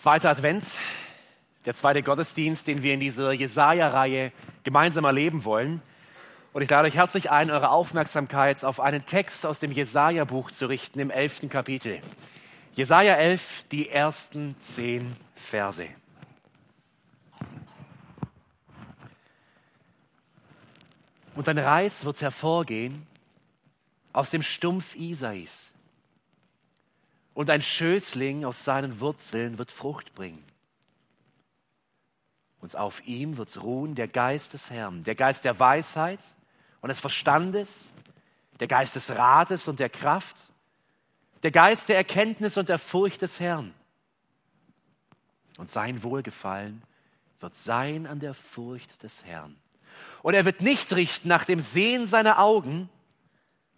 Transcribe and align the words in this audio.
Zweiter 0.00 0.30
Advent, 0.30 0.78
der 1.66 1.74
zweite 1.74 2.02
Gottesdienst, 2.02 2.66
den 2.66 2.82
wir 2.82 2.94
in 2.94 3.00
dieser 3.00 3.32
Jesaja-Reihe 3.32 4.32
gemeinsam 4.64 5.04
erleben 5.04 5.44
wollen. 5.44 5.82
Und 6.54 6.62
ich 6.62 6.70
lade 6.70 6.88
euch 6.88 6.94
herzlich 6.94 7.30
ein, 7.30 7.50
eure 7.50 7.68
Aufmerksamkeit 7.68 8.64
auf 8.64 8.80
einen 8.80 9.04
Text 9.04 9.44
aus 9.44 9.60
dem 9.60 9.72
Jesaja-Buch 9.72 10.50
zu 10.52 10.70
richten 10.70 11.00
im 11.00 11.10
elften 11.10 11.50
Kapitel. 11.50 12.00
Jesaja 12.72 13.12
11, 13.16 13.66
die 13.72 13.90
ersten 13.90 14.56
zehn 14.60 15.14
Verse. 15.34 15.86
Und 21.34 21.46
ein 21.46 21.58
Reis 21.58 22.06
wird 22.06 22.22
hervorgehen 22.22 23.06
aus 24.14 24.30
dem 24.30 24.40
Stumpf 24.40 24.96
Isais 24.96 25.74
und 27.40 27.48
ein 27.48 27.62
Schößling 27.62 28.44
aus 28.44 28.66
seinen 28.66 29.00
Wurzeln 29.00 29.56
wird 29.56 29.72
Frucht 29.72 30.14
bringen. 30.14 30.44
Und 32.60 32.76
auf 32.76 33.06
ihm 33.06 33.38
wird 33.38 33.62
ruhen 33.62 33.94
der 33.94 34.08
Geist 34.08 34.52
des 34.52 34.68
Herrn, 34.68 35.04
der 35.04 35.14
Geist 35.14 35.46
der 35.46 35.58
Weisheit 35.58 36.20
und 36.82 36.90
des 36.90 37.00
Verstandes, 37.00 37.94
der 38.60 38.68
Geist 38.68 38.94
des 38.94 39.08
Rates 39.08 39.68
und 39.68 39.80
der 39.80 39.88
Kraft, 39.88 40.36
der 41.42 41.50
Geist 41.50 41.88
der 41.88 41.96
Erkenntnis 41.96 42.58
und 42.58 42.68
der 42.68 42.78
Furcht 42.78 43.22
des 43.22 43.40
Herrn. 43.40 43.72
Und 45.56 45.70
sein 45.70 46.02
Wohlgefallen 46.02 46.82
wird 47.40 47.54
sein 47.54 48.06
an 48.06 48.20
der 48.20 48.34
Furcht 48.34 49.02
des 49.02 49.24
Herrn. 49.24 49.56
Und 50.20 50.34
er 50.34 50.44
wird 50.44 50.60
nicht 50.60 50.92
richten 50.92 51.28
nach 51.28 51.46
dem 51.46 51.60
Sehen 51.60 52.06
seiner 52.06 52.38
Augen 52.38 52.90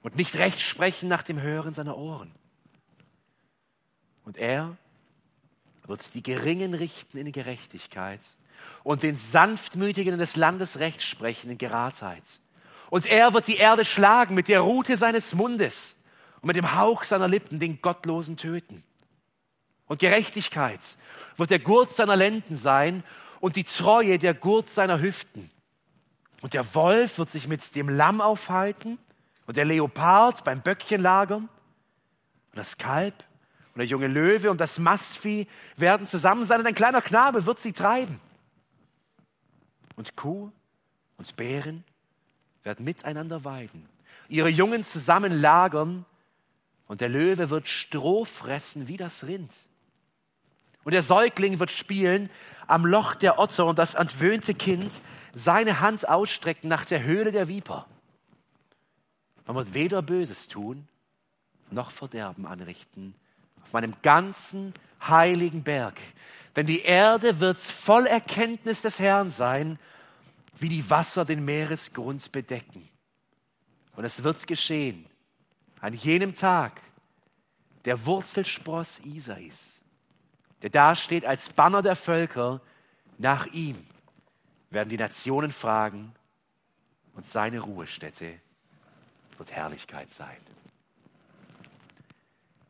und 0.03 0.17
nicht 0.17 0.35
recht 0.35 0.59
sprechen 0.59 1.09
nach 1.09 1.23
dem 1.23 1.41
Hören 1.41 1.75
seiner 1.75 1.97
Ohren. 1.97 2.35
Und 4.25 4.37
er 4.37 4.77
wird 5.87 6.15
die 6.15 6.23
Geringen 6.23 6.75
richten 6.75 7.19
in 7.19 7.33
Gerechtigkeit 7.33 8.21
und 8.85 9.03
den 9.03 9.17
Sanftmütigen 9.17 10.19
des 10.19 10.37
Landes 10.37 10.79
Recht 10.79 11.03
sprechen 11.03 11.51
in 11.51 11.59
Geradheit. 11.59 12.23
Und 12.91 13.07
er 13.07 13.33
wird 13.33 13.47
die 13.47 13.57
Erde 13.57 13.85
schlagen 13.85 14.35
mit 14.35 14.49
der 14.49 14.61
Rute 14.61 14.97
seines 14.97 15.35
Mundes 15.35 15.99
und 16.41 16.49
mit 16.49 16.57
dem 16.57 16.75
Hauch 16.77 17.05
seiner 17.05 17.29
Lippen 17.29 17.59
den 17.59 17.81
Gottlosen 17.81 18.37
töten. 18.37 18.85
Und 19.87 19.99
Gerechtigkeit 19.99 20.81
wird 21.37 21.51
der 21.51 21.59
Gurt 21.59 21.95
seiner 21.95 22.17
Lenden 22.17 22.57
sein 22.57 23.03
und 23.41 23.57
die 23.57 23.65
Treue 23.65 24.19
der 24.19 24.35
Gurt 24.35 24.71
seiner 24.71 25.01
Hüften. 25.01 25.51
Und 26.41 26.55
der 26.55 26.75
Wolf 26.75 27.19
wird 27.19 27.31
sich 27.31 27.49
mit 27.49 27.75
dem 27.75 27.89
Lamm 27.89 28.21
aufhalten 28.21 28.99
und 29.47 29.57
der 29.57 29.65
Leopard 29.65 30.45
beim 30.45 30.61
Böckchen 30.61 31.01
lagern 31.01 31.49
und 32.51 32.59
das 32.59 32.79
Kalb 32.79 33.25
und 33.75 33.79
der 33.79 33.87
junge 33.87 34.07
Löwe 34.07 34.51
und 34.51 34.61
das 34.61 34.79
Mastvieh 34.79 35.47
werden 35.77 36.07
zusammen 36.07 36.45
sein 36.45 36.61
und 36.61 36.67
ein 36.67 36.75
kleiner 36.75 37.01
Knabe 37.01 37.47
wird 37.47 37.59
sie 37.59 37.73
treiben. 37.73 38.21
Und 39.97 40.15
Kuh 40.15 40.53
und 41.17 41.37
Bären 41.37 41.85
werden 42.65 42.85
miteinander 42.85 43.45
weiden, 43.45 43.89
ihre 44.29 44.51
Jungen 44.51 44.85
zusammen 44.85 45.33
lagern 45.41 46.05
und 46.87 47.01
der 47.01 47.09
Löwe 47.09 47.49
wird 47.49 47.67
Stroh 47.67 48.27
fressen 48.27 48.89
wie 48.89 48.99
das 48.99 49.27
Rind. 49.27 49.53
Und 50.85 50.93
der 50.93 51.03
Säugling 51.03 51.59
wird 51.59 51.71
spielen 51.71 52.29
am 52.67 52.85
Loch 52.85 53.15
der 53.15 53.39
Otter 53.39 53.67
und 53.67 53.79
das 53.79 53.95
entwöhnte 53.95 54.53
Kind 54.53 55.01
seine 55.33 55.81
Hand 55.81 56.09
ausstrecken 56.09 56.69
nach 56.69 56.85
der 56.85 57.05
Höhle 57.05 57.33
der 57.33 57.49
Viper. 57.49 57.87
Man 59.47 59.57
wird 59.57 59.75
weder 59.75 60.03
Böses 60.03 60.49
tun, 60.49 60.89
noch 61.71 61.91
Verderben 61.91 62.47
anrichten 62.47 63.15
auf 63.63 63.73
meinem 63.73 63.95
ganzen 64.03 64.75
heiligen 65.07 65.63
Berg. 65.63 65.99
Denn 66.57 66.67
die 66.67 66.83
Erde 66.83 67.41
wird 67.41 67.59
voll 67.59 68.07
Erkenntnis 68.07 68.83
des 68.83 68.99
Herrn 68.99 69.31
sein, 69.31 69.79
wie 70.59 70.69
die 70.69 70.89
Wasser 70.91 71.25
den 71.25 71.45
Meeresgrund 71.45 72.31
bedecken. 72.31 72.89
Und 73.97 74.05
es 74.05 74.23
wird 74.23 74.47
geschehen 74.47 75.07
an 75.81 75.95
jenem 75.95 76.35
Tag, 76.35 76.81
der 77.85 78.07
Wurzelspross 78.07 79.01
Isais, 79.01 79.83
der 80.63 80.71
dasteht 80.71 81.25
als 81.25 81.49
Banner 81.49 81.83
der 81.83 81.97
Völker, 81.97 82.61
nach 83.19 83.47
ihm 83.47 83.85
werden 84.71 84.89
die 84.89 84.97
Nationen 84.97 85.51
fragen 85.51 86.15
und 87.15 87.27
seine 87.27 87.61
Ruhestätte 87.61 88.39
wird 89.37 89.53
Herrlichkeit 89.53 90.11
sein. 90.11 90.37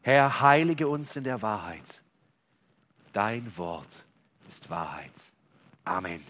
Herr, 0.05 0.41
heilige 0.41 0.89
uns 0.89 1.15
in 1.15 1.23
der 1.23 1.43
Wahrheit. 1.43 2.03
Dein 3.13 3.57
Wort 3.57 3.87
ist 4.49 4.69
Wahrheit. 4.69 5.13
Amen. 5.85 6.21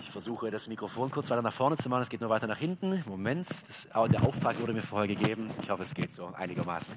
Ich 0.00 0.10
versuche 0.10 0.50
das 0.50 0.66
Mikrofon 0.66 1.08
kurz 1.12 1.30
weiter 1.30 1.42
nach 1.42 1.52
vorne 1.52 1.76
zu 1.76 1.88
machen. 1.88 2.02
Es 2.02 2.08
geht 2.08 2.20
nur 2.20 2.30
weiter 2.30 2.48
nach 2.48 2.58
hinten. 2.58 3.00
Moment, 3.06 3.48
das, 3.68 3.88
der 3.92 4.22
Auftrag 4.24 4.58
wurde 4.60 4.72
mir 4.72 4.82
vorher 4.82 5.06
gegeben. 5.06 5.50
Ich 5.62 5.70
hoffe, 5.70 5.84
es 5.84 5.94
geht 5.94 6.12
so 6.12 6.34
einigermaßen. 6.34 6.96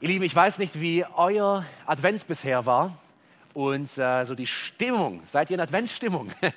Ihr 0.00 0.08
Lieben, 0.08 0.24
ich 0.24 0.34
weiß 0.34 0.58
nicht, 0.58 0.80
wie 0.80 1.04
euer 1.14 1.64
Advent 1.86 2.26
bisher 2.26 2.66
war 2.66 2.98
und 3.54 3.96
äh, 3.98 4.24
so 4.24 4.34
die 4.34 4.48
Stimmung. 4.48 5.22
Seid 5.26 5.50
ihr 5.50 5.54
in 5.54 5.60
Adventsstimmung? 5.60 6.32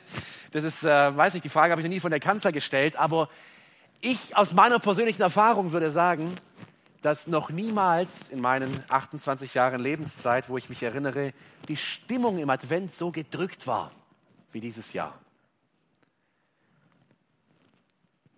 Das 0.51 0.63
ist, 0.63 0.83
äh, 0.83 1.15
weiß 1.15 1.35
nicht, 1.35 1.43
die 1.43 1.49
Frage 1.49 1.69
habe 1.69 1.81
ich 1.81 1.85
noch 1.85 1.93
nie 1.93 1.99
von 1.99 2.09
der 2.09 2.19
Kanzler 2.19 2.51
gestellt, 2.51 2.95
aber 2.95 3.29
ich 4.01 4.35
aus 4.35 4.53
meiner 4.53 4.79
persönlichen 4.79 5.21
Erfahrung 5.21 5.71
würde 5.71 5.91
sagen, 5.91 6.33
dass 7.01 7.27
noch 7.27 7.49
niemals 7.49 8.29
in 8.29 8.41
meinen 8.41 8.83
28 8.89 9.53
Jahren 9.53 9.81
Lebenszeit, 9.81 10.49
wo 10.49 10.57
ich 10.57 10.69
mich 10.69 10.83
erinnere, 10.83 11.33
die 11.67 11.77
Stimmung 11.77 12.37
im 12.39 12.49
Advent 12.49 12.93
so 12.93 13.11
gedrückt 13.11 13.67
war 13.67 13.91
wie 14.51 14.59
dieses 14.59 14.93
Jahr. 14.93 15.17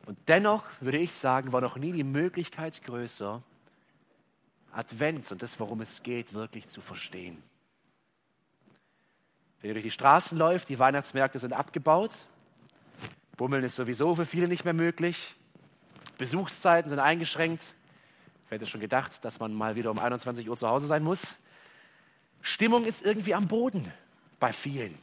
Und 0.06 0.18
dennoch 0.28 0.64
würde 0.80 0.98
ich 0.98 1.14
sagen, 1.14 1.52
war 1.52 1.62
noch 1.62 1.78
nie 1.78 1.92
die 1.92 2.04
Möglichkeit 2.04 2.84
größer, 2.84 3.42
Advents 4.74 5.32
und 5.32 5.42
das, 5.42 5.60
worum 5.60 5.82
es 5.82 6.02
geht, 6.04 6.34
wirklich 6.34 6.68
zu 6.68 6.82
verstehen. 6.82 7.42
Wenn 9.60 9.70
ihr 9.70 9.74
durch 9.76 9.84
die 9.84 9.92
Straßen 9.92 10.38
läuft, 10.38 10.70
die 10.70 10.80
Weihnachtsmärkte 10.80 11.40
sind 11.40 11.54
abgebaut, 11.54 12.12
Bummeln 13.38 13.64
ist 13.64 13.76
sowieso 13.76 14.16
für 14.16 14.26
viele 14.26 14.48
nicht 14.48 14.66
mehr 14.66 14.74
möglich. 14.74 15.36
Besuchszeiten 16.22 16.88
sind 16.88 17.00
eingeschränkt. 17.00 17.64
Ich 18.46 18.52
hätte 18.52 18.68
schon 18.68 18.80
gedacht, 18.80 19.26
dass 19.26 19.40
man 19.40 19.56
mal 19.56 19.76
wieder 19.76 19.90
um 19.90 19.98
21 19.98 20.48
Uhr 20.48 20.56
zu 20.56 20.70
Hause 20.70 20.86
sein 20.86 21.04
muss. 21.04 21.36
Stimmung 22.44 22.86
ist 22.86 23.04
irgendwie 23.04 23.34
am 23.34 23.48
Boden 23.48 23.92
bei 24.40 24.54
vielen. 24.54 24.96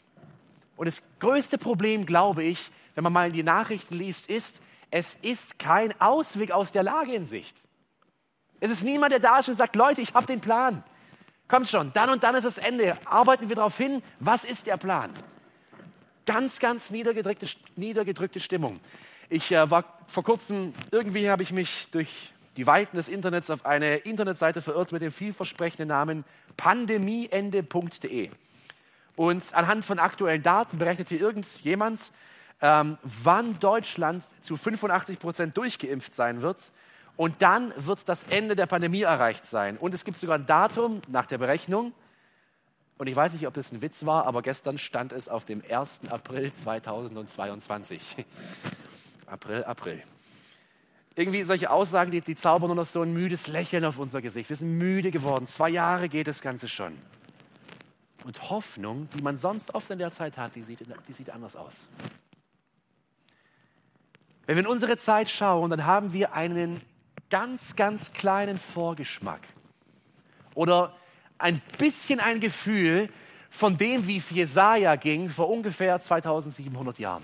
Und 0.77 0.87
das 0.87 1.03
größte 1.19 1.59
Problem, 1.59 2.07
glaube 2.07 2.45
ich, 2.45 2.71
wenn 2.95 3.03
man 3.03 3.13
mal 3.13 3.27
in 3.27 3.33
die 3.33 3.43
Nachrichten 3.43 3.97
liest, 3.97 4.31
ist, 4.31 4.61
es 4.93 5.17
ist 5.17 5.59
kein 5.59 6.01
Ausweg 6.01 6.53
aus 6.53 6.71
der 6.71 6.85
Lage 6.85 7.13
in 7.15 7.27
Sicht. 7.27 7.57
Es 8.61 8.71
ist 8.71 8.85
niemand, 8.85 9.11
der 9.11 9.19
da 9.19 9.41
ist 9.41 9.49
und 9.49 9.59
sagt, 9.59 9.75
Leute, 9.75 10.01
ich 10.01 10.15
habe 10.15 10.27
den 10.27 10.41
Plan. 10.41 10.85
Kommt 11.49 11.69
schon, 11.69 11.93
dann 11.95 12.11
und 12.11 12.23
dann 12.23 12.37
ist 12.37 12.45
das 12.45 12.59
Ende. 12.59 12.97
Arbeiten 13.07 13.49
wir 13.49 13.57
darauf 13.57 13.77
hin, 13.77 14.05
was 14.21 14.45
ist 14.45 14.69
der 14.69 14.77
Plan? 14.77 15.11
Ganz, 16.27 16.61
ganz 16.61 16.91
niedergedrückte, 16.91 17.49
niedergedrückte 17.75 18.39
Stimmung. 18.39 18.79
Ich 19.31 19.53
äh, 19.53 19.71
war 19.71 19.85
vor 20.07 20.25
kurzem, 20.25 20.73
irgendwie 20.91 21.29
habe 21.29 21.43
ich 21.43 21.53
mich 21.53 21.89
durch 21.91 22.33
die 22.57 22.67
Weiten 22.67 22.97
des 22.97 23.09
Internets 23.09 23.51
auf 23.51 23.67
eine 23.67 23.97
Internetseite 23.97 24.63
verirrt 24.63 24.91
mit 24.91 25.03
dem 25.03 25.13
vielversprechenden 25.13 25.89
Namen 25.89 26.25
pandemieende.de. 26.57 28.31
Und 29.17 29.55
anhand 29.55 29.85
von 29.85 29.99
aktuellen 29.99 30.43
Daten 30.43 30.79
berechnet 30.79 31.11
hier 31.11 31.21
irgendjemand, 31.21 32.11
ähm, 32.63 32.97
wann 33.03 33.61
Deutschland 33.61 34.25
zu 34.41 34.57
85 34.57 35.19
Prozent 35.19 35.57
durchgeimpft 35.59 36.15
sein 36.15 36.41
wird. 36.41 36.73
Und 37.19 37.43
dann 37.43 37.75
wird 37.77 38.09
das 38.09 38.23
Ende 38.25 38.57
der 38.57 38.67
Pandemie 38.67 39.03
erreicht 39.03 39.45
sein. 39.45 39.77
Und 39.77 39.93
es 39.93 40.07
gibt 40.07 40.17
sogar 40.17 40.39
ein 40.39 40.47
Datum 40.47 41.03
nach 41.09 41.27
der 41.27 41.37
Berechnung. 41.37 41.93
Und 42.97 43.09
ich 43.09 43.15
weiß 43.15 43.35
nicht, 43.35 43.47
ob 43.47 43.53
das 43.53 43.73
ein 43.73 43.83
Witz 43.83 44.07
war, 44.07 44.25
aber 44.25 44.41
gestern 44.41 44.79
stand 44.79 45.13
es 45.13 45.29
auf 45.29 45.45
dem 45.45 45.63
1. 45.69 46.01
April 46.11 46.51
2022. 46.51 48.17
April, 49.29 49.65
April. 49.65 50.03
Irgendwie 51.15 51.43
solche 51.43 51.71
Aussagen, 51.71 52.11
die, 52.11 52.21
die 52.21 52.37
zaubern 52.37 52.69
nur 52.69 52.77
noch 52.77 52.87
so 52.87 53.03
ein 53.03 53.13
müdes 53.13 53.49
Lächeln 53.49 53.85
auf 53.85 53.99
unser 53.99 54.23
Gesicht. 54.23 54.49
Wir 54.49 54.57
sind 54.57 54.79
müde 54.79 55.11
geworden. 55.11 55.47
Zwei 55.47 55.69
Jahre 55.69 56.09
geht 56.09 56.29
das 56.29 56.41
Ganze 56.41 56.69
schon. 56.69 56.97
Und 58.25 58.51
Hoffnung, 58.51 59.09
die 59.17 59.23
man 59.23 59.37
sonst 59.37 59.75
oft 59.75 59.91
in 59.91 59.99
der 59.99 60.11
Zeit 60.11 60.37
hat, 60.37 60.55
die 60.55 60.63
sieht, 60.63 60.81
die 61.09 61.13
sieht 61.13 61.31
anders 61.31 61.57
aus. 61.57 61.89
Wenn 64.47 64.57
wir 64.57 64.63
in 64.63 64.69
unsere 64.69 64.97
Zeit 64.97 65.29
schauen, 65.29 65.71
dann 65.71 65.85
haben 65.85 66.13
wir 66.13 66.35
einen 66.35 66.81
ganz, 67.31 67.77
ganz 67.77 68.13
kleinen 68.13 68.59
Vorgeschmack 68.59 69.41
oder 70.55 70.95
ein 71.39 71.61
bisschen 71.79 72.21
ein 72.21 72.41
Gefühl 72.41 73.09
von 73.51 73.77
dem, 73.77 74.07
wie 74.07 74.17
es 74.17 74.31
Jesaja 74.31 74.97
ging 74.97 75.31
vor 75.31 75.51
ungefähr 75.51 76.01
2700 76.01 76.99
Jahren. 76.99 77.23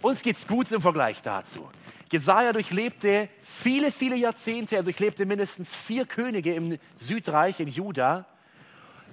Uns 0.00 0.22
geht's 0.22 0.46
gut 0.46 0.70
im 0.70 0.80
Vergleich 0.80 1.22
dazu. 1.22 1.68
Jesaja 2.10 2.52
durchlebte 2.52 3.28
viele, 3.42 3.90
viele 3.90 4.16
Jahrzehnte. 4.16 4.76
Er 4.76 4.82
durchlebte 4.82 5.26
mindestens 5.26 5.74
vier 5.74 6.06
Könige 6.06 6.54
im 6.54 6.78
Südreich, 6.96 7.60
in 7.60 7.68
Juda. 7.68 8.26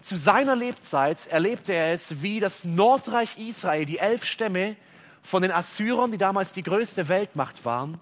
Zu 0.01 0.15
seiner 0.15 0.55
Lebzeit 0.55 1.25
erlebte 1.27 1.73
er 1.73 1.93
es, 1.93 2.21
wie 2.21 2.39
das 2.39 2.63
Nordreich 2.63 3.37
Israel, 3.37 3.85
die 3.85 3.97
elf 3.97 4.23
Stämme 4.23 4.75
von 5.23 5.41
den 5.41 5.51
Assyrern, 5.51 6.11
die 6.11 6.19
damals 6.19 6.53
die 6.53 6.61
größte 6.61 7.07
Weltmacht 7.09 7.65
waren, 7.65 7.97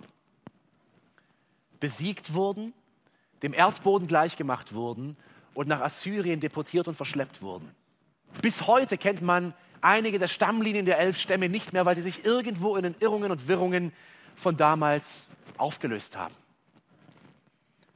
besiegt 1.79 2.33
wurden, 2.33 2.73
dem 3.41 3.53
Erdboden 3.53 4.07
gleichgemacht 4.07 4.73
wurden 4.73 5.15
und 5.53 5.69
nach 5.69 5.79
Assyrien 5.79 6.41
deportiert 6.41 6.89
und 6.89 6.95
verschleppt 6.95 7.41
wurden. 7.41 7.71
Bis 8.41 8.67
heute 8.67 8.97
kennt 8.97 9.21
man 9.21 9.53
einige 9.83 10.19
der 10.19 10.27
Stammlinien 10.27 10.85
der 10.85 10.99
elf 10.99 11.17
Stämme 11.17 11.49
nicht 11.49 11.73
mehr, 11.73 11.85
weil 11.85 11.95
sie 11.95 12.01
sich 12.01 12.25
irgendwo 12.25 12.75
in 12.75 12.83
den 12.83 12.95
Irrungen 12.99 13.31
und 13.31 13.47
Wirrungen 13.47 13.91
von 14.35 14.57
damals 14.57 15.27
aufgelöst 15.57 16.17
haben. 16.17 16.33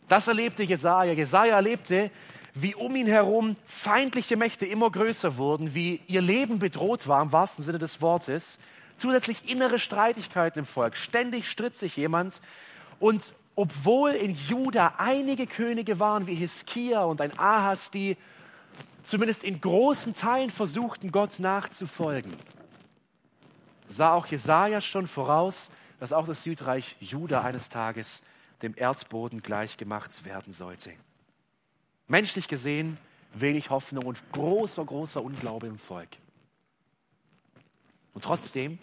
Das 0.08 0.28
erlebte 0.28 0.64
Jesaja. 0.64 1.14
Jesaja 1.14 1.56
erlebte, 1.56 2.12
wie 2.54 2.76
um 2.76 2.96
ihn 2.96 3.08
herum 3.08 3.56
feindliche 3.66 4.38
Mächte 4.38 4.66
immer 4.66 4.90
größer 4.90 5.38
wurden, 5.38 5.76
wie 5.76 6.02
ihr 6.08 6.22
Leben 6.22 6.60
bedroht 6.60 7.08
war, 7.08 7.22
im 7.22 7.32
wahrsten 7.32 7.64
Sinne 7.64 7.80
des 7.80 8.02
Wortes. 8.02 8.60
Zusätzlich 8.98 9.50
innere 9.50 9.80
Streitigkeiten 9.80 10.60
im 10.60 10.66
Volk. 10.66 10.96
Ständig 10.96 11.50
stritt 11.50 11.76
sich 11.76 11.98
jemand. 11.98 12.42
Und 13.00 13.34
obwohl 13.56 14.12
in 14.12 14.36
Juda 14.36 14.96
einige 14.98 15.46
Könige 15.46 16.00
waren 16.00 16.26
wie 16.26 16.36
Hiskia 16.36 17.04
und 17.04 17.22
ein 17.22 17.38
Ahas, 17.38 17.92
die 17.92 18.18
zumindest 19.04 19.44
in 19.44 19.62
großen 19.62 20.14
Teilen 20.14 20.50
versuchten, 20.50 21.12
Gott 21.12 21.40
nachzufolgen, 21.40 22.36
sah 23.90 24.14
auch 24.14 24.26
Jesaja 24.28 24.82
schon 24.82 25.08
voraus, 25.08 25.72
dass 26.00 26.14
auch 26.14 26.28
das 26.28 26.44
Südreich 26.44 26.96
Juda 27.00 27.42
eines 27.42 27.70
Tages 27.70 28.24
dem 28.62 28.74
Erdboden 28.76 29.42
gleichgemacht 29.42 30.26
werden 30.26 30.52
sollte. 30.52 30.92
Menschlich 32.08 32.48
gesehen 32.48 32.98
wenig 33.34 33.70
Hoffnung 33.70 34.06
und 34.06 34.18
großer, 34.32 34.84
großer 34.84 35.22
Unglaube 35.22 35.68
im 35.68 35.78
Volk. 35.78 36.10
Und 38.14 38.24
trotzdem, 38.24 38.80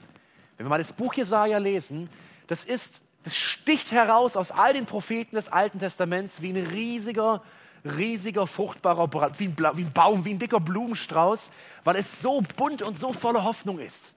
wenn 0.56 0.66
wir 0.66 0.70
mal 0.70 0.78
das 0.78 0.92
Buch 0.92 1.14
Jesaja 1.14 1.58
lesen, 1.58 2.08
das 2.46 2.64
ist, 2.64 3.02
das 3.24 3.36
sticht 3.36 3.90
heraus 3.90 4.36
aus 4.36 4.50
all 4.50 4.72
den 4.72 4.86
Propheten 4.86 5.36
des 5.36 5.48
Alten 5.48 5.78
Testaments 5.78 6.42
wie 6.42 6.50
ein 6.50 6.66
riesiger, 6.66 7.42
riesiger, 7.84 8.46
fruchtbarer, 8.46 9.10
wie 9.38 9.46
ein, 9.46 9.56
wie 9.74 9.82
ein 9.82 9.92
Baum, 9.92 10.24
wie 10.24 10.30
ein 10.30 10.38
dicker 10.38 10.60
Blumenstrauß, 10.60 11.50
weil 11.84 11.96
es 11.96 12.20
so 12.20 12.42
bunt 12.56 12.82
und 12.82 12.98
so 12.98 13.12
voller 13.12 13.44
Hoffnung 13.44 13.78
ist. 13.78 14.14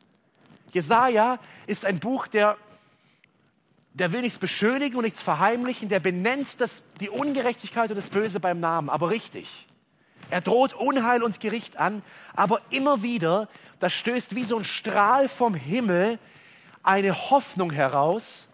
Jesaja 0.71 1.39
ist 1.65 1.85
ein 1.85 1.99
Buch, 1.99 2.27
der 2.27 2.57
der 3.97 4.11
will 4.11 4.21
nichts 4.21 4.37
beschönigen 4.37 4.97
und 4.97 5.05
nichts 5.05 5.23
verheimlichen, 5.23 5.89
der 5.89 5.99
benennt 5.99 6.61
das, 6.61 6.83
die 6.99 7.09
Ungerechtigkeit 7.09 7.89
und 7.89 7.95
das 7.95 8.09
Böse 8.09 8.39
beim 8.39 8.59
Namen, 8.59 8.89
aber 8.89 9.09
richtig. 9.09 9.65
Er 10.29 10.41
droht 10.41 10.73
Unheil 10.73 11.23
und 11.23 11.39
Gericht 11.39 11.77
an, 11.77 12.03
aber 12.35 12.61
immer 12.69 13.01
wieder, 13.01 13.49
da 13.79 13.89
stößt 13.89 14.35
wie 14.35 14.43
so 14.43 14.57
ein 14.57 14.65
Strahl 14.65 15.27
vom 15.27 15.55
Himmel 15.55 16.19
eine 16.83 17.31
Hoffnung 17.31 17.71
heraus, 17.71 18.49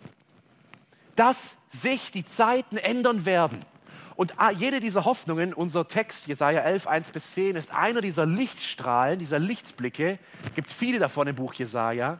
dass 1.17 1.57
sich 1.69 2.11
die 2.11 2.25
Zeiten 2.25 2.77
ändern 2.77 3.25
werden. 3.25 3.65
Und 4.15 4.33
jede 4.57 4.79
dieser 4.79 5.05
Hoffnungen, 5.05 5.53
unser 5.53 5.87
Text, 5.87 6.27
Jesaja 6.27 6.61
11, 6.61 6.87
1 6.87 7.11
bis 7.11 7.33
10, 7.33 7.55
ist 7.55 7.73
einer 7.73 8.01
dieser 8.01 8.25
Lichtstrahlen, 8.25 9.17
dieser 9.17 9.39
Lichtblicke, 9.39 10.19
gibt 10.55 10.71
viele 10.71 10.99
davon 10.99 11.27
im 11.27 11.35
Buch 11.35 11.53
Jesaja 11.53 12.19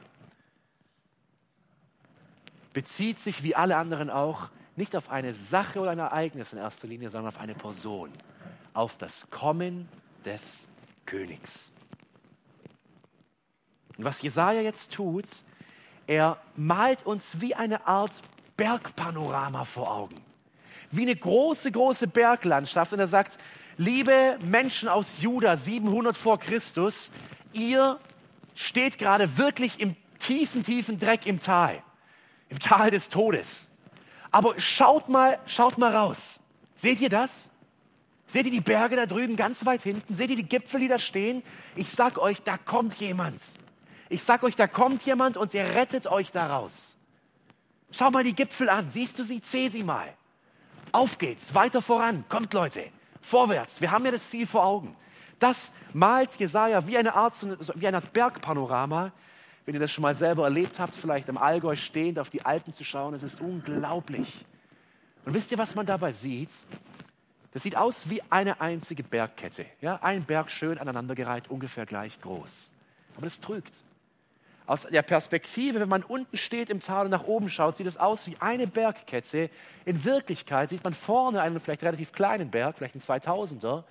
bezieht 2.74 3.20
sich 3.20 3.44
wie 3.44 3.56
alle 3.56 3.78
anderen 3.78 4.10
auch 4.10 4.50
nicht 4.76 4.96
auf 4.96 5.10
eine 5.10 5.34
Sache 5.34 5.80
oder 5.80 5.92
ein 5.92 6.00
Ereignis 6.00 6.52
in 6.52 6.60
erster 6.60 6.88
Linie, 6.88 7.10
sondern 7.10 7.34
auf 7.34 7.40
eine 7.40 7.54
Person, 7.54 8.10
auf 8.74 8.98
das 8.98 9.30
Kommen 9.30 9.88
des 10.26 10.68
Königs. 11.06 11.72
Und 13.98 14.06
was 14.06 14.22
Jesaja 14.22 14.62
jetzt 14.62 14.92
tut, 14.92 15.26
er 16.08 16.38
malt 16.56 17.06
uns 17.06 17.40
wie 17.40 17.54
eine 17.54 17.86
Art 17.86 18.24
Bergpanorama 18.58 19.64
vor 19.66 19.96
Augen. 19.96 20.23
Wie 20.96 21.04
eine 21.04 21.16
große, 21.16 21.72
große 21.72 22.08
Berglandschaft. 22.08 22.94
Und 22.94 23.00
er 23.00 23.08
sagt, 23.08 23.38
liebe 23.78 24.38
Menschen 24.42 24.90
aus 24.90 25.16
Juda 25.20 25.58
700 25.58 26.16
vor 26.16 26.40
Christus, 26.40 27.12
ihr 27.52 28.00
steht 28.56 28.98
gerade 28.98 29.38
wirklich 29.38 29.80
im 29.80 29.96
tiefen, 30.20 30.64
tiefen 30.64 31.00
Dreck 31.00 31.26
im 31.26 31.40
Tal 31.40 31.82
im 32.54 32.60
Tal 32.60 32.92
des 32.92 33.10
Todes. 33.10 33.68
Aber 34.30 34.60
schaut 34.60 35.10
mal, 35.10 35.40
schaut 35.48 35.80
mal 35.80 35.96
raus. 35.96 36.40
Seht 36.76 37.02
ihr 37.02 37.10
das? 37.10 37.50
Seht 38.28 38.46
ihr 38.46 38.52
die 38.52 38.62
Berge 38.62 38.96
da 38.96 39.08
drüben 39.08 39.36
ganz 39.36 39.66
weit 39.66 39.82
hinten? 39.82 40.14
Seht 40.14 40.30
ihr 40.30 40.36
die 40.36 40.48
Gipfel, 40.48 40.80
die 40.80 40.88
da 40.88 41.00
stehen? 41.00 41.42
Ich 41.76 41.90
sag 41.90 42.20
euch, 42.20 42.44
da 42.44 42.58
kommt 42.58 42.96
jemand. 42.96 43.42
Ich 44.10 44.24
sag 44.24 44.44
euch, 44.44 44.56
da 44.56 44.68
kommt 44.68 45.02
jemand 45.04 45.36
und 45.36 45.54
der 45.54 45.74
rettet 45.74 46.06
euch 46.06 46.32
daraus. 46.32 46.98
Schau 47.92 48.12
mal 48.12 48.24
die 48.24 48.36
Gipfel 48.36 48.70
an. 48.70 48.92
Siehst 48.92 49.18
du 49.18 49.24
sie? 49.24 49.42
Zähl 49.42 49.72
sie 49.72 49.84
mal. 49.84 50.14
Auf 50.94 51.18
geht's, 51.18 51.56
weiter 51.56 51.82
voran. 51.82 52.24
Kommt 52.30 52.54
Leute, 52.54 52.84
vorwärts. 53.20 53.82
Wir 53.82 53.90
haben 53.90 54.06
ja 54.06 54.12
das 54.12 54.30
Ziel 54.30 54.46
vor 54.46 54.64
Augen. 54.64 54.96
Das 55.40 55.74
malt 55.92 56.36
Jesaja 56.36 56.86
wie 56.86 56.98
eine 56.98 57.16
Art, 57.16 57.34
wie 57.76 57.88
eine 57.88 57.98
Art 57.98 58.14
Bergpanorama, 58.14 59.12
wenn 59.66 59.74
ihr 59.74 59.80
das 59.80 59.92
schon 59.92 60.04
mal 60.04 60.14
selber 60.14 60.44
erlebt 60.44 60.80
habt, 60.80 60.96
vielleicht 60.96 61.30
im 61.30 61.38
Allgäu 61.40 61.76
stehend 61.76 62.20
auf 62.20 62.30
die 62.30 62.46
Alpen 62.46 62.74
zu 62.74 62.84
schauen, 62.84 63.16
es 63.16 63.24
ist 63.24 63.42
unglaublich. 63.42 64.46
Und 65.26 65.34
wisst 65.34 65.52
ihr, 65.52 65.58
was 65.58 65.74
man 65.74 65.88
dabei 65.88 66.12
sieht? 66.12 66.52
Das 67.54 67.64
sieht 67.64 67.76
aus 67.76 68.10
wie 68.12 68.22
eine 68.30 68.62
einzige 68.62 69.02
Bergkette. 69.02 69.66
Ja, 69.82 69.96
ein 70.04 70.26
Berg 70.26 70.52
schön 70.52 70.78
aneinandergereiht, 70.78 71.50
ungefähr 71.50 71.88
gleich 71.88 72.22
groß. 72.22 72.72
Aber 73.16 73.26
das 73.26 73.40
trügt. 73.40 73.74
Aus 74.66 74.84
der 74.84 75.02
Perspektive, 75.02 75.80
wenn 75.82 75.90
man 75.90 76.04
unten 76.04 76.38
steht 76.38 76.70
im 76.70 76.80
Tal 76.80 77.06
und 77.06 77.12
nach 77.12 77.26
oben 77.26 77.50
schaut, 77.50 77.76
sieht 77.76 77.88
es 77.88 77.98
aus 77.98 78.28
wie 78.28 78.38
eine 78.40 78.66
Bergkette. 78.66 79.50
In 79.86 80.04
Wirklichkeit 80.06 80.70
sieht 80.70 80.84
man 80.84 80.94
vorne 80.94 81.42
einen 81.42 81.60
vielleicht 81.60 81.84
relativ 81.84 82.14
kleinen 82.14 82.50
Berg, 82.50 82.78
vielleicht 82.78 82.96
einen 82.96 83.02
2000er, 83.02 83.84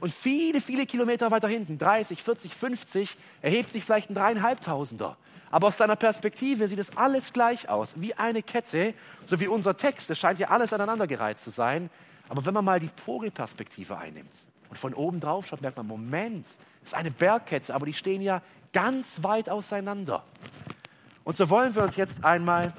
und 0.00 0.12
viele, 0.12 0.60
viele 0.60 0.84
Kilometer 0.84 1.30
weiter 1.30 1.46
hinten, 1.46 1.78
30, 1.78 2.22
40, 2.22 2.54
50, 2.54 3.16
erhebt 3.40 3.70
sich 3.70 3.84
vielleicht 3.84 4.10
ein 4.10 4.14
dreieinhalbtausender. 4.14 5.16
Aber 5.52 5.68
aus 5.68 5.76
deiner 5.76 5.94
Perspektive 5.94 6.66
sieht 6.66 6.80
es 6.80 6.96
alles 6.96 7.32
gleich 7.32 7.68
aus, 7.68 7.94
wie 8.00 8.14
eine 8.14 8.42
Kette, 8.42 8.94
so 9.24 9.38
wie 9.38 9.46
unser 9.46 9.76
Text. 9.76 10.10
Es 10.10 10.18
scheint 10.18 10.40
ja 10.40 10.48
alles 10.48 10.72
aneinandergereiht 10.72 11.38
zu 11.38 11.50
sein. 11.50 11.88
Aber 12.28 12.44
wenn 12.44 12.54
man 12.54 12.64
mal 12.64 12.80
die 12.80 12.90
Vogelperspektive 13.04 13.96
einnimmt 13.96 14.34
und 14.72 14.78
von 14.78 14.94
oben 14.94 15.20
drauf 15.20 15.46
schaut, 15.46 15.60
merkt 15.60 15.76
man, 15.76 15.86
Moment, 15.86 16.46
es 16.46 16.58
ist 16.82 16.94
eine 16.94 17.10
Bergkette, 17.10 17.74
aber 17.74 17.84
die 17.84 17.92
stehen 17.92 18.22
ja 18.22 18.40
ganz 18.72 19.22
weit 19.22 19.50
auseinander. 19.50 20.24
Und 21.24 21.36
so 21.36 21.50
wollen 21.50 21.74
wir 21.74 21.82
uns 21.82 21.96
jetzt 21.96 22.24
einmal 22.24 22.72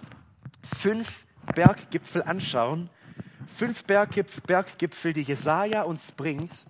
fünf 0.63 1.23
Berggipfel 1.53 2.23
anschauen. 2.23 2.89
Fünf 3.45 3.83
Berggipfel, 3.85 5.13
die 5.13 5.21
Jesaja 5.21 5.83
uns 5.83 6.11
bringt, 6.13 6.65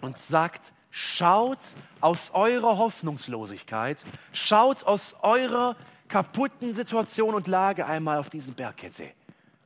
und 0.00 0.18
sagt, 0.18 0.72
schaut 0.90 1.60
aus 2.00 2.32
eurer 2.32 2.76
Hoffnungslosigkeit, 2.76 4.04
schaut 4.32 4.82
aus 4.82 5.14
eurer 5.22 5.76
kaputten 6.08 6.74
Situation 6.74 7.36
und 7.36 7.46
Lage 7.46 7.86
einmal 7.86 8.18
auf 8.18 8.30
diese 8.30 8.50
Bergkette 8.50 9.12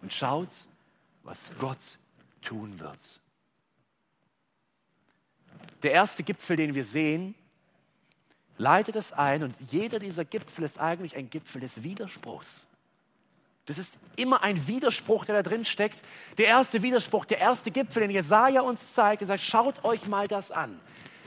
und 0.02 0.12
schaut, 0.12 0.50
was 1.22 1.52
Gott 1.58 1.78
tun 2.42 2.78
wird. 2.78 3.22
Der 5.82 5.92
erste 5.92 6.23
Gipfel, 6.23 6.56
den 6.56 6.75
wir 6.75 6.85
sehen, 6.85 7.35
leitet 8.56 8.97
es 8.97 9.12
ein 9.12 9.44
und 9.44 9.54
jeder 9.70 9.99
dieser 9.99 10.25
Gipfel 10.25 10.64
ist 10.64 10.78
eigentlich 10.78 11.16
ein 11.16 11.30
Gipfel 11.30 11.61
des 11.61 11.82
Widerspruchs. 11.82 12.66
Das 13.66 13.78
ist 13.78 13.94
immer 14.16 14.42
ein 14.42 14.66
Widerspruch, 14.66 15.26
der 15.26 15.42
da 15.42 15.49
drin 15.49 15.64
steckt. 15.64 16.02
Der 16.38 16.47
erste 16.47 16.82
Widerspruch, 16.82 17.26
der 17.26 17.38
erste 17.38 17.70
Gipfel, 17.70 18.00
den 18.00 18.11
Jesaja 18.11 18.62
uns 18.62 18.94
zeigt 18.94 19.23
und 19.23 19.28
sagt, 19.28 19.42
schaut 19.42 19.85
euch 19.85 20.06
mal 20.06 20.26
das 20.26 20.50
an. 20.50 20.80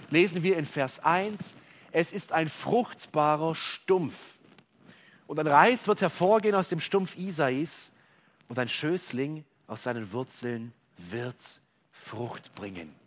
Lesen 0.09 0.41
wir 0.43 0.57
in 0.57 0.65
Vers 0.65 0.99
1, 0.99 1.55
es 1.91 2.11
ist 2.11 2.31
ein 2.31 2.49
fruchtbarer 2.49 3.53
Stumpf. 3.53 4.15
Und 5.27 5.39
ein 5.39 5.47
Reis 5.47 5.87
wird 5.87 6.01
hervorgehen 6.01 6.55
aus 6.55 6.69
dem 6.69 6.79
Stumpf 6.79 7.15
Isais 7.15 7.91
und 8.49 8.57
ein 8.59 8.67
Schößling 8.67 9.45
aus 9.67 9.83
seinen 9.83 10.11
Wurzeln 10.11 10.73
wird 10.97 11.61
Frucht 11.91 12.53
bringen. 12.55 13.00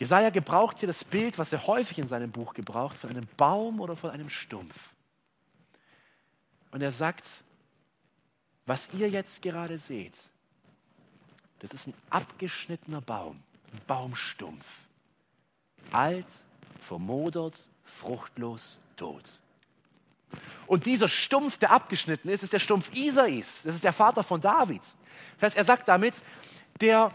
Jesaja 0.00 0.30
gebraucht 0.30 0.78
hier 0.78 0.86
das 0.86 1.04
Bild, 1.04 1.36
was 1.36 1.52
er 1.52 1.66
häufig 1.66 1.98
in 1.98 2.06
seinem 2.06 2.32
Buch 2.32 2.54
gebraucht, 2.54 2.96
von 2.96 3.10
einem 3.10 3.28
Baum 3.36 3.80
oder 3.80 3.96
von 3.96 4.08
einem 4.08 4.30
Stumpf. 4.30 4.74
Und 6.70 6.80
er 6.80 6.90
sagt, 6.90 7.44
was 8.64 8.88
ihr 8.94 9.10
jetzt 9.10 9.42
gerade 9.42 9.76
seht, 9.76 10.16
das 11.58 11.74
ist 11.74 11.86
ein 11.86 11.94
abgeschnittener 12.08 13.02
Baum, 13.02 13.42
ein 13.74 13.80
Baumstumpf. 13.86 14.64
Alt, 15.92 16.26
vermodert, 16.80 17.68
fruchtlos, 17.84 18.78
tot. 18.96 19.38
Und 20.66 20.86
dieser 20.86 21.08
Stumpf, 21.08 21.58
der 21.58 21.72
abgeschnitten 21.72 22.30
ist, 22.30 22.42
ist 22.42 22.54
der 22.54 22.58
Stumpf 22.58 22.90
Isais. 22.94 23.64
Das 23.64 23.74
ist 23.74 23.84
der 23.84 23.92
Vater 23.92 24.22
von 24.22 24.40
David. 24.40 24.82
Das 25.34 25.48
heißt, 25.48 25.56
er 25.58 25.64
sagt 25.64 25.88
damit, 25.88 26.14
der 26.80 27.12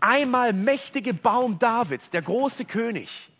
einmal 0.00 0.52
mächtige 0.52 1.14
Baum 1.14 1.58
Davids, 1.58 2.10
der 2.10 2.22
große 2.22 2.64
König, 2.64 3.30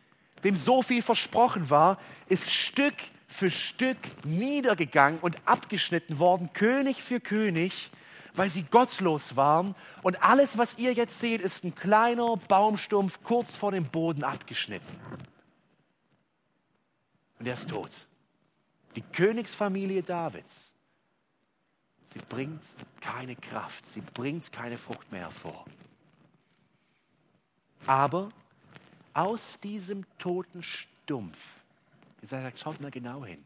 dem 0.44 0.56
so 0.56 0.82
viel 0.82 1.02
versprochen 1.02 1.70
war, 1.70 1.98
ist 2.28 2.50
Stück 2.50 2.94
für 3.28 3.50
Stück 3.50 3.98
niedergegangen 4.24 5.20
und 5.20 5.38
abgeschnitten 5.44 6.18
worden, 6.18 6.50
König 6.52 7.02
für 7.02 7.20
König, 7.20 7.90
weil 8.34 8.48
sie 8.48 8.62
gottlos 8.62 9.36
waren. 9.36 9.74
Und 10.02 10.22
alles, 10.22 10.56
was 10.56 10.78
ihr 10.78 10.92
jetzt 10.92 11.18
seht, 11.20 11.40
ist 11.40 11.64
ein 11.64 11.74
kleiner 11.74 12.36
Baumstumpf 12.36 13.20
kurz 13.22 13.54
vor 13.54 13.72
dem 13.72 13.84
Boden 13.84 14.24
abgeschnitten. 14.24 14.96
Und 17.38 17.46
er 17.46 17.54
ist 17.54 17.68
tot. 17.68 18.06
Die 18.96 19.02
Königsfamilie 19.02 20.02
Davids, 20.02 20.72
sie 22.06 22.20
bringt 22.28 22.62
keine 23.00 23.36
Kraft, 23.36 23.86
sie 23.86 24.00
bringt 24.00 24.50
keine 24.50 24.78
Frucht 24.78 25.12
mehr 25.12 25.22
hervor. 25.22 25.64
Aber 27.88 28.28
aus 29.14 29.58
diesem 29.60 30.04
toten 30.18 30.62
Stumpf, 30.62 31.38
jetzt 32.20 32.30
sagt, 32.30 32.60
schaut 32.60 32.82
mal 32.82 32.90
genau 32.90 33.24
hin. 33.24 33.42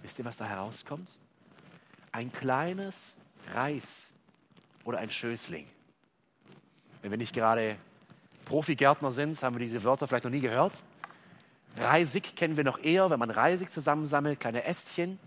Wisst 0.00 0.20
ihr, 0.20 0.24
was 0.24 0.36
da 0.36 0.44
herauskommt? 0.44 1.18
Ein 2.12 2.32
kleines 2.32 3.18
Reis 3.52 4.12
oder 4.84 4.98
ein 4.98 5.10
Schößling. 5.10 5.66
Wenn 7.02 7.10
wir 7.10 7.18
nicht 7.18 7.34
gerade 7.34 7.76
Profigärtner 8.44 9.10
sind, 9.10 9.42
haben 9.42 9.56
wir 9.56 9.66
diese 9.66 9.82
Wörter 9.82 10.06
vielleicht 10.06 10.24
noch 10.24 10.30
nie 10.30 10.40
gehört. 10.40 10.80
Reisig 11.78 12.36
kennen 12.36 12.56
wir 12.56 12.62
noch 12.62 12.78
eher, 12.78 13.10
wenn 13.10 13.18
man 13.18 13.30
Reisig 13.30 13.72
zusammensammelt, 13.72 14.38
kleine 14.38 14.62
Ästchen. 14.62 15.18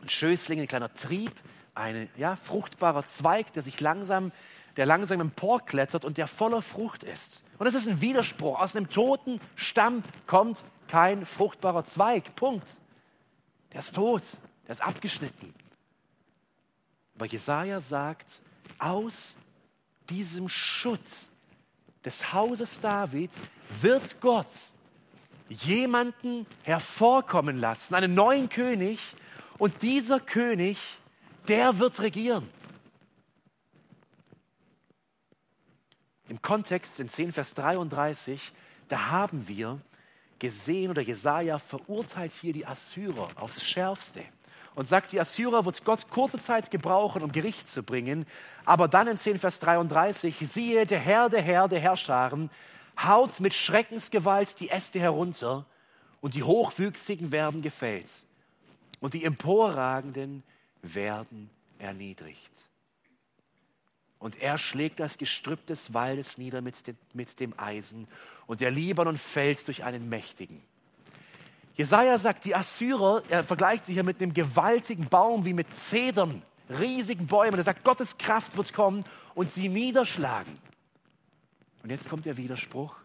Ein 0.00 0.08
Schößling, 0.08 0.60
ein 0.60 0.68
kleiner 0.68 0.94
Trieb, 0.94 1.32
ein 1.74 2.08
ja, 2.16 2.36
fruchtbarer 2.36 3.04
Zweig, 3.04 3.52
der 3.52 3.62
sich 3.62 3.82
langsam, 3.82 4.32
der 4.76 4.86
langsam 4.86 5.20
emporklettert 5.20 6.04
und 6.04 6.18
der 6.18 6.26
voller 6.26 6.62
Frucht 6.62 7.04
ist. 7.04 7.42
Und 7.58 7.66
das 7.66 7.74
ist 7.74 7.88
ein 7.88 8.00
Widerspruch. 8.00 8.60
Aus 8.60 8.74
einem 8.74 8.90
toten 8.90 9.40
Stamm 9.54 10.02
kommt 10.26 10.64
kein 10.88 11.24
fruchtbarer 11.24 11.84
Zweig. 11.84 12.34
Punkt. 12.36 12.74
Der 13.72 13.80
ist 13.80 13.94
tot, 13.94 14.22
der 14.66 14.72
ist 14.72 14.82
abgeschnitten. 14.82 15.54
Aber 17.16 17.26
Jesaja 17.26 17.80
sagt, 17.80 18.42
aus 18.78 19.36
diesem 20.10 20.48
Schutt 20.48 21.00
des 22.04 22.32
Hauses 22.32 22.80
Davids 22.80 23.40
wird 23.80 24.20
Gott 24.20 24.48
jemanden 25.48 26.46
hervorkommen 26.62 27.58
lassen, 27.58 27.94
einen 27.94 28.14
neuen 28.14 28.48
König. 28.48 28.98
Und 29.58 29.82
dieser 29.82 30.18
König, 30.18 30.78
der 31.48 31.78
wird 31.78 32.00
regieren. 32.00 32.48
Im 36.34 36.42
Kontext 36.42 36.98
in 36.98 37.08
10 37.08 37.30
Vers 37.30 37.54
33, 37.54 38.50
da 38.88 39.10
haben 39.10 39.46
wir 39.46 39.78
gesehen 40.40 40.90
oder 40.90 41.00
Jesaja 41.00 41.60
verurteilt 41.60 42.32
hier 42.32 42.52
die 42.52 42.66
Assyrer 42.66 43.28
aufs 43.36 43.62
Schärfste 43.62 44.24
und 44.74 44.88
sagt, 44.88 45.12
die 45.12 45.20
Assyrer 45.20 45.64
wird 45.64 45.84
Gott 45.84 46.10
kurze 46.10 46.40
Zeit 46.40 46.72
gebrauchen, 46.72 47.22
um 47.22 47.30
Gericht 47.30 47.68
zu 47.68 47.84
bringen. 47.84 48.26
Aber 48.64 48.88
dann 48.88 49.06
in 49.06 49.16
10 49.16 49.38
Vers 49.38 49.60
33, 49.60 50.36
siehe, 50.50 50.84
der 50.86 50.98
Herr, 50.98 51.30
der 51.30 51.40
Herr, 51.40 51.68
der 51.68 51.78
Herrscharen, 51.78 52.50
haut 53.00 53.38
mit 53.38 53.54
Schreckensgewalt 53.54 54.58
die 54.58 54.70
Äste 54.70 54.98
herunter 54.98 55.64
und 56.20 56.34
die 56.34 56.42
Hochwüchsigen 56.42 57.30
werden 57.30 57.62
gefällt 57.62 58.10
und 58.98 59.14
die 59.14 59.22
Emporragenden 59.22 60.42
werden 60.82 61.48
erniedrigt. 61.78 62.50
Und 64.24 64.40
er 64.40 64.56
schlägt 64.56 65.00
das 65.00 65.18
Gestrüpp 65.18 65.66
des 65.66 65.92
Waldes 65.92 66.38
nieder 66.38 66.62
mit, 66.62 66.86
den, 66.86 66.96
mit 67.12 67.38
dem 67.40 67.52
Eisen 67.58 68.08
und 68.46 68.62
der 68.62 68.70
Libanon 68.70 69.18
fällt 69.18 69.66
durch 69.66 69.84
einen 69.84 70.08
Mächtigen. 70.08 70.62
Jesaja 71.74 72.18
sagt, 72.18 72.46
die 72.46 72.54
Assyrer, 72.54 73.22
er 73.28 73.44
vergleicht 73.44 73.84
sie 73.84 73.92
hier 73.92 74.02
mit 74.02 74.22
einem 74.22 74.32
gewaltigen 74.32 75.10
Baum 75.10 75.44
wie 75.44 75.52
mit 75.52 75.76
Zedern, 75.76 76.40
riesigen 76.70 77.26
Bäumen. 77.26 77.58
Er 77.58 77.64
sagt, 77.64 77.84
Gottes 77.84 78.16
Kraft 78.16 78.56
wird 78.56 78.72
kommen 78.72 79.04
und 79.34 79.50
sie 79.50 79.68
niederschlagen. 79.68 80.56
Und 81.82 81.90
jetzt 81.90 82.08
kommt 82.08 82.24
der 82.24 82.38
Widerspruch. 82.38 82.96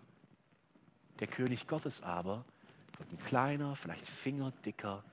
Der 1.19 1.27
König 1.27 1.67
Gottes 1.67 2.01
aber 2.01 2.45
wird 2.97 3.11
ein 3.11 3.25
kleiner, 3.25 3.75
vielleicht 3.75 4.07
fingerdicker 4.07 5.03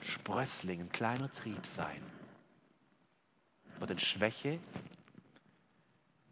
Sprössling, 0.00 0.80
ein 0.80 0.92
kleiner 0.92 1.30
Trieb 1.30 1.66
sein. 1.66 2.00
Wird 3.80 3.90
in 3.90 3.98
Schwäche, 3.98 4.58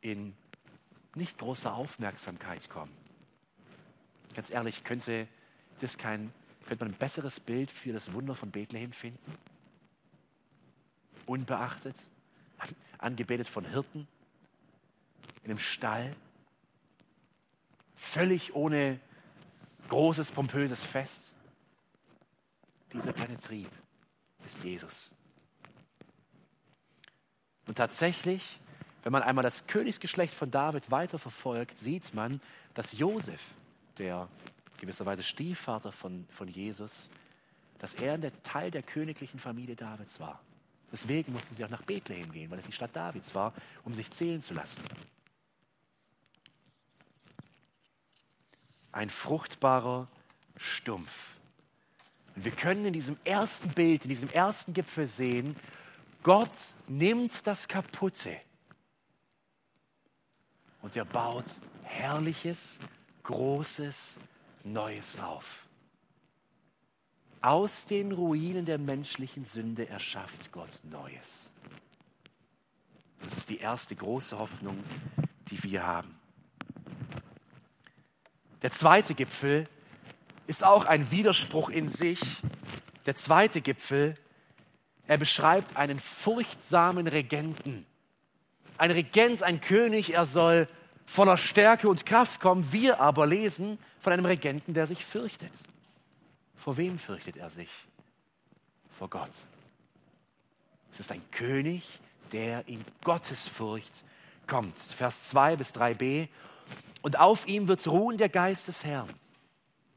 in 0.00 0.35
nicht 1.14 1.38
großer 1.38 1.75
Aufmerksamkeit 1.75 2.69
kommen. 2.71 2.93
Ganz 4.35 4.50
ehrlich, 4.50 4.85
könnte 4.85 5.26
das 5.81 5.99
kein, 5.99 6.33
könnte 6.67 6.85
man 6.85 6.95
ein 6.95 6.99
besseres 6.99 7.40
Bild 7.40 7.71
für 7.71 7.93
das 7.93 8.12
Wunder 8.12 8.35
von 8.35 8.50
Bethlehem 8.50 8.93
finden? 8.93 9.35
Unbeachtet, 11.26 11.97
angebetet 12.99 13.49
von 13.49 13.64
Hirten, 13.64 14.07
in 15.43 15.50
einem 15.50 15.59
Stall, 15.59 16.14
völlig 17.97 18.55
ohne 18.55 19.00
großes, 19.88 20.31
pompöses 20.31 20.83
Fest. 20.83 21.35
Dieser 22.93 23.12
kleine 23.12 23.38
Trieb 23.38 23.71
ist 24.45 24.62
Jesus. 24.64 25.11
Und 27.67 27.76
tatsächlich, 27.76 28.61
wenn 29.02 29.12
man 29.12 29.23
einmal 29.23 29.43
das 29.43 29.67
Königsgeschlecht 29.67 30.35
von 30.35 30.50
David 30.50 30.90
weiterverfolgt, 30.90 31.78
sieht 31.78 32.14
man, 32.14 32.40
dass 32.75 32.99
Josef, 32.99 33.40
der 33.99 34.28
gewisserweise 34.78 35.23
Stiefvater 35.23 35.93
von, 35.93 36.26
von 36.31 36.49
Jesus, 36.49 37.11
dass 37.78 37.95
er 37.95 38.19
der 38.19 38.43
Teil 38.43 38.71
der 38.71 38.83
königlichen 38.83 39.38
Familie 39.40 39.76
Davids 39.76 40.21
war. 40.21 40.40
Deswegen 40.90 41.33
mussten 41.33 41.55
sie 41.55 41.64
auch 41.64 41.71
nach 41.71 41.83
Bethlehem 41.83 42.33
gehen, 42.33 42.50
weil 42.50 42.59
es 42.59 42.67
die 42.67 42.73
Stadt 42.73 42.95
Davids 42.95 43.35
war, 43.35 43.52
um 43.85 43.95
sich 43.95 44.11
zählen 44.11 44.40
zu 44.40 44.55
lassen. 44.55 44.83
ein 48.99 49.11
fruchtbarer 49.11 50.09
Stumpf. 50.57 51.37
Und 52.35 52.45
wir 52.45 52.52
können 52.52 52.85
in 52.87 52.93
diesem 52.93 53.17
ersten 53.25 53.71
Bild, 53.71 54.02
in 54.05 54.09
diesem 54.09 54.28
ersten 54.31 54.75
Gipfel 54.75 55.07
sehen, 55.07 55.57
Gott 56.23 56.50
nimmt 56.88 57.47
das 57.47 57.69
Kaputte 57.69 58.37
und 60.83 60.97
er 60.97 61.05
baut 61.05 61.47
herrliches, 61.85 62.79
großes, 63.23 64.19
Neues 64.65 65.19
auf. 65.19 65.67
Aus 67.41 67.87
den 67.87 68.13
Ruinen 68.13 68.65
der 68.65 68.79
menschlichen 68.79 69.45
Sünde 69.45 69.89
erschafft 69.89 70.51
Gott 70.53 70.79
Neues. 70.83 71.49
Das 73.23 73.37
ist 73.37 73.49
die 73.49 73.59
erste 73.59 73.95
große 73.97 74.39
Hoffnung, 74.39 74.83
die 75.51 75.63
wir 75.63 75.87
haben. 75.87 76.19
Der 78.63 78.73
zweite 78.73 79.15
Gipfel 79.15 79.69
ist 80.47 80.65
auch 80.65 80.85
ein 80.85 81.11
Widerspruch 81.11 81.69
in 81.69 81.89
sich. 81.89 82.21
Der 83.07 83.15
zweite 83.15 83.61
Gipfel, 83.61 84.15
er 85.07 85.19
beschreibt 85.19 85.77
einen 85.77 86.01
furchtsamen 86.01 87.07
Regenten. 87.07 87.87
Ein 88.79 88.93
Regent, 88.93 89.43
ein 89.43 89.61
König, 89.61 90.15
er 90.15 90.25
soll 90.25 90.69
voller 91.05 91.37
Stärke 91.37 91.89
und 91.89 92.07
Kraft 92.07 92.41
kommen. 92.41 92.73
Wir 92.73 93.01
aber 93.01 93.27
lesen 93.27 93.79
von 94.01 94.13
einem 94.13 94.25
Regenten, 94.25 94.73
der 94.73 94.87
sich 94.87 95.05
fürchtet. 95.05 95.53
Vor 96.57 96.77
wem 96.77 96.99
fürchtet 96.99 97.37
er 97.37 97.51
sich? 97.51 97.71
Vor 98.97 99.11
Gott. 99.11 99.31
Es 100.93 101.01
ist 101.01 101.13
ein 101.13 101.23
König, 101.31 101.99
der 102.33 102.67
in 102.69 102.85
Gottesfurcht 103.03 104.05
kommt. 104.47 104.77
Vers 104.77 105.29
2 105.29 105.57
bis 105.57 105.75
3b. 105.75 106.29
Und 107.03 107.19
auf 107.19 107.47
ihm 107.47 107.69
wird 107.69 107.87
ruhen 107.87 108.19
der 108.19 108.29
Geist 108.29 108.69
des 108.69 108.85
Herrn, 108.85 109.09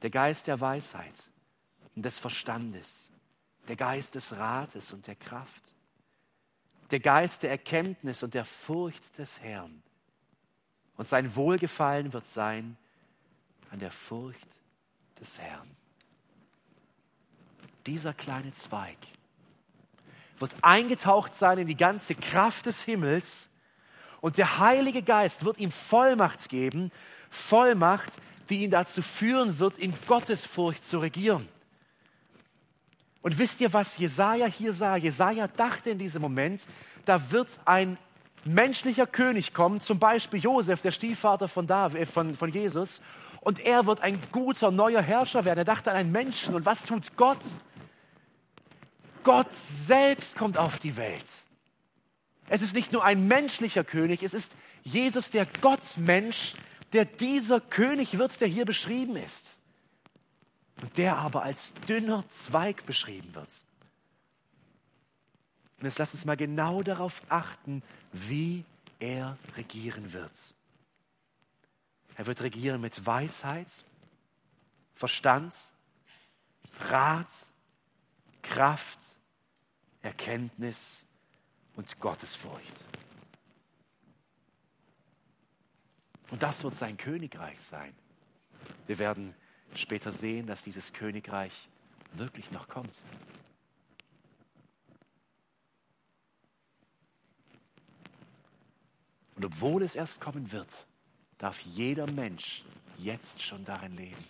der 0.02 0.10
Geist 0.10 0.48
der 0.48 0.62
Weisheit 0.62 1.16
und 1.96 2.04
des 2.06 2.20
Verstandes, 2.20 3.12
der 3.68 3.76
Geist 3.76 4.16
des 4.16 4.38
Rates 4.38 4.94
und 4.94 5.08
der 5.08 5.16
Kraft, 5.16 5.61
der 6.92 7.00
Geist 7.00 7.44
der 7.44 7.52
Erkenntnis 7.52 8.24
und 8.24 8.34
der 8.34 8.46
Furcht 8.46 9.18
des 9.18 9.42
Herrn. 9.42 9.82
Und 10.98 11.08
sein 11.08 11.36
Wohlgefallen 11.36 12.14
wird 12.14 12.28
sein 12.28 12.78
an 13.72 13.80
der 13.80 13.92
Furcht 13.92 14.48
des 15.20 15.40
Herrn. 15.40 15.70
Dieser 17.86 18.14
kleine 18.14 18.52
Zweig 18.52 18.98
wird 20.38 20.56
eingetaucht 20.62 21.34
sein 21.34 21.60
in 21.60 21.68
die 21.68 21.78
ganze 21.78 22.16
Kraft 22.16 22.66
des 22.66 22.84
Himmels 22.84 23.50
und 24.20 24.38
der 24.38 24.60
Heilige 24.60 25.02
Geist 25.02 25.46
wird 25.46 25.60
ihm 25.60 25.72
Vollmacht 25.72 26.50
geben, 26.50 26.92
Vollmacht, 27.30 28.20
die 28.50 28.64
ihn 28.64 28.72
dazu 28.72 29.02
führen 29.02 29.60
wird, 29.60 29.78
in 29.78 29.94
Gottesfurcht 30.08 30.84
zu 30.84 31.00
regieren. 31.00 31.48
Und 33.22 33.38
wisst 33.38 33.62
ihr, 33.62 33.72
was 33.74 33.98
Jesaja 33.98 34.48
hier 34.48 34.74
sah? 34.74 34.96
Jesaja 34.96 35.48
dachte 35.48 35.92
in 35.92 36.00
diesem 36.00 36.22
Moment, 36.22 36.66
da 37.06 37.32
wird 37.32 37.60
ein 37.66 37.98
menschlicher 38.44 39.06
König 39.06 39.54
kommen, 39.54 39.80
zum 39.80 40.00
Beispiel 40.00 40.40
Josef, 40.40 40.82
der 40.82 40.92
Stiefvater 40.92 41.48
von, 41.48 41.68
David, 41.68 42.10
von, 42.10 42.36
von 42.36 42.52
Jesus, 42.52 43.02
und 43.42 43.60
er 43.60 43.88
wird 43.88 44.02
ein 44.02 44.20
guter 44.32 44.72
neuer 44.72 45.02
Herrscher 45.02 45.46
werden. 45.46 45.60
Er 45.60 45.66
dachte 45.66 45.90
an 45.90 45.98
einen 45.98 46.12
Menschen. 46.12 46.54
Und 46.54 46.66
was 46.66 46.84
tut 46.84 47.18
Gott? 47.18 47.40
Gott 49.24 49.54
selbst 49.54 50.38
kommt 50.38 50.58
auf 50.58 50.78
die 50.78 50.96
Welt. 50.96 51.26
Es 52.48 52.62
ist 52.62 52.76
nicht 52.76 52.92
nur 52.92 53.04
ein 53.04 53.28
menschlicher 53.28 53.84
König, 53.84 54.24
es 54.24 54.34
ist 54.34 54.54
Jesus, 54.84 55.32
der 55.32 55.48
Gottmensch, 55.62 56.56
der 56.94 57.06
dieser 57.06 57.62
König 57.62 58.18
wird, 58.18 58.40
der 58.42 58.48
hier 58.48 58.66
beschrieben 58.66 59.16
ist. 59.16 59.58
Und 60.82 60.98
der 60.98 61.18
aber 61.18 61.44
als 61.44 61.74
dünner 61.88 62.28
Zweig 62.30 62.86
beschrieben 62.86 63.34
wird. 63.36 63.66
Und 65.80 65.86
jetzt 65.86 66.00
lasst 66.00 66.14
uns 66.14 66.26
mal 66.26 66.38
genau 66.38 66.84
darauf 66.84 67.22
achten, 67.30 67.82
wie 68.12 68.66
er 69.00 69.38
regieren 69.58 70.14
wird. 70.14 70.54
Er 72.16 72.28
wird 72.28 72.42
regieren 72.42 72.82
mit 72.82 73.06
Weisheit, 73.06 73.84
Verstand, 74.94 75.56
Rat, 76.80 77.30
Kraft, 78.44 79.00
Erkenntnis 80.02 81.06
und 81.76 82.00
Gottesfurcht. 82.00 82.86
Und 86.30 86.44
das 86.44 86.64
wird 86.64 86.76
sein 86.76 86.98
Königreich 86.98 87.60
sein. 87.60 87.94
Wir 88.88 89.00
werden 89.00 89.36
später 89.76 90.12
sehen, 90.12 90.48
dass 90.48 90.64
dieses 90.64 90.94
Königreich 90.94 91.54
wirklich 92.14 92.52
noch 92.52 92.68
kommt. 92.68 93.02
Und 99.36 99.46
obwohl 99.46 99.82
es 99.82 99.96
erst 99.96 100.22
kommen 100.22 100.52
wird, 100.52 100.86
darf 101.38 101.60
jeder 101.62 102.10
Mensch 102.12 102.64
jetzt 103.00 103.42
schon 103.42 103.66
darin 103.66 103.96
leben. 103.98 104.24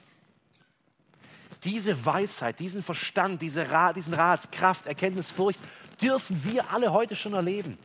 Diese 1.64 2.06
Weisheit, 2.06 2.60
diesen 2.60 2.82
Verstand, 2.82 3.42
diese 3.42 3.70
Rat, 3.70 3.98
diesen 3.98 4.14
Rat, 4.14 4.52
Kraft, 4.52 4.86
Erkenntnis, 4.86 5.30
Furcht 5.30 5.60
dürfen 6.02 6.44
wir 6.44 6.72
alle 6.72 6.92
heute 6.94 7.16
schon 7.16 7.34
erleben. 7.34 7.78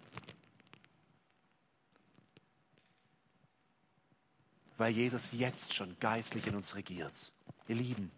Weil 4.78 4.92
Jesus 4.92 5.32
jetzt 5.32 5.74
schon 5.74 5.96
geistlich 5.98 6.46
in 6.46 6.54
uns 6.54 6.74
regiert. 6.74 7.32
Ihr 7.68 7.76
Lieben, 7.76 8.10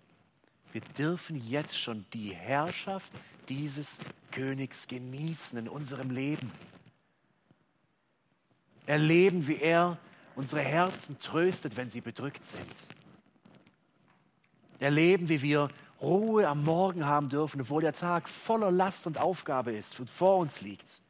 wir 0.73 0.81
dürfen 0.81 1.37
jetzt 1.37 1.79
schon 1.79 2.05
die 2.13 2.35
Herrschaft 2.35 3.13
dieses 3.49 3.99
Königs 4.31 4.87
genießen 4.87 5.59
in 5.59 5.69
unserem 5.69 6.11
Leben 6.11 6.53
erleben, 8.89 9.47
wie 9.47 9.57
er 9.57 9.99
unsere 10.35 10.63
Herzen 10.63 11.19
tröstet, 11.19 11.77
wenn 11.77 11.91
sie 11.91 12.01
bedrückt 12.01 12.45
sind. 12.45 12.67
Erleben, 14.79 15.29
wie 15.29 15.43
wir 15.43 15.69
Ruhe 16.01 16.49
am 16.49 16.65
Morgen 16.65 17.05
haben 17.05 17.29
dürfen, 17.29 17.61
obwohl 17.61 17.83
der 17.83 17.93
Tag 17.93 18.29
voller 18.29 18.71
Last 18.71 19.07
und 19.07 19.19
Aufgabe 19.19 19.73
ist 19.73 20.01
und 20.01 20.09
vor 20.09 20.39
uns 20.39 20.63
liegt. 20.63 21.03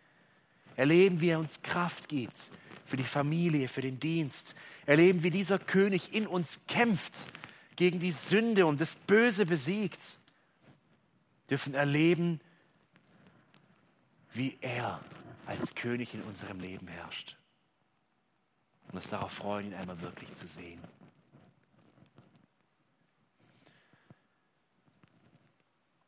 Erleben, 0.77 1.21
wie 1.21 1.29
er 1.29 1.39
uns 1.39 1.63
Kraft 1.63 2.09
gibt 2.09 2.37
für 2.85 2.97
die 2.97 3.05
Familie, 3.05 3.69
für 3.69 3.83
den 3.83 4.01
Dienst. 4.01 4.55
Erleben, 4.87 5.23
wie 5.23 5.31
dieser 5.31 5.59
König 5.59 6.15
in 6.15 6.27
uns 6.27 6.61
kämpft, 6.67 7.13
gegen 7.79 8.01
die 8.01 8.11
Sünde 8.11 8.67
und 8.67 8.81
das 8.81 8.97
Böse 8.97 9.47
besiegt. 9.47 10.19
Dürfen 11.49 11.75
erleben, 11.75 12.41
wie 14.35 14.59
er 14.61 15.01
als 15.47 15.77
König 15.77 16.13
in 16.13 16.23
unserem 16.23 16.59
Leben 16.59 16.89
herrscht 16.89 17.37
und 18.89 18.97
uns 18.97 19.09
darauf 19.09 19.31
freuen, 19.31 19.67
ihn 19.67 19.75
einmal 19.75 20.01
wirklich 20.01 20.33
zu 20.33 20.49
sehen. 20.49 20.81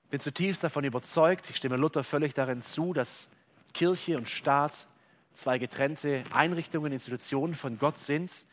Ich 0.03 0.11
bin 0.11 0.19
zutiefst 0.19 0.65
davon 0.65 0.83
überzeugt, 0.83 1.51
ich 1.51 1.57
stimme 1.57 1.77
Luther 1.77 2.03
völlig 2.03 2.35
darin 2.35 2.63
zu, 2.63 2.93
dass 2.93 3.29
Kirche 3.75 4.17
und 4.17 4.29
Staat 4.29 4.89
zwei 5.35 5.59
getrennte 5.59 6.25
Einrichtungen, 6.33 6.93
Institutionen 6.93 7.55
von 7.55 7.79
Gott 7.79 7.97
sind. 7.97 8.45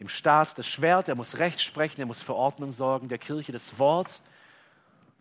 Dem 0.00 0.08
Staat 0.08 0.56
das 0.58 0.66
Schwert, 0.66 1.08
er 1.08 1.14
muss 1.14 1.38
Recht 1.38 1.60
sprechen, 1.60 2.00
er 2.00 2.06
muss 2.06 2.22
für 2.22 2.34
Ordnung 2.34 2.72
sorgen, 2.72 3.08
der 3.08 3.18
Kirche 3.18 3.52
das 3.52 3.78
Wort. 3.78 4.22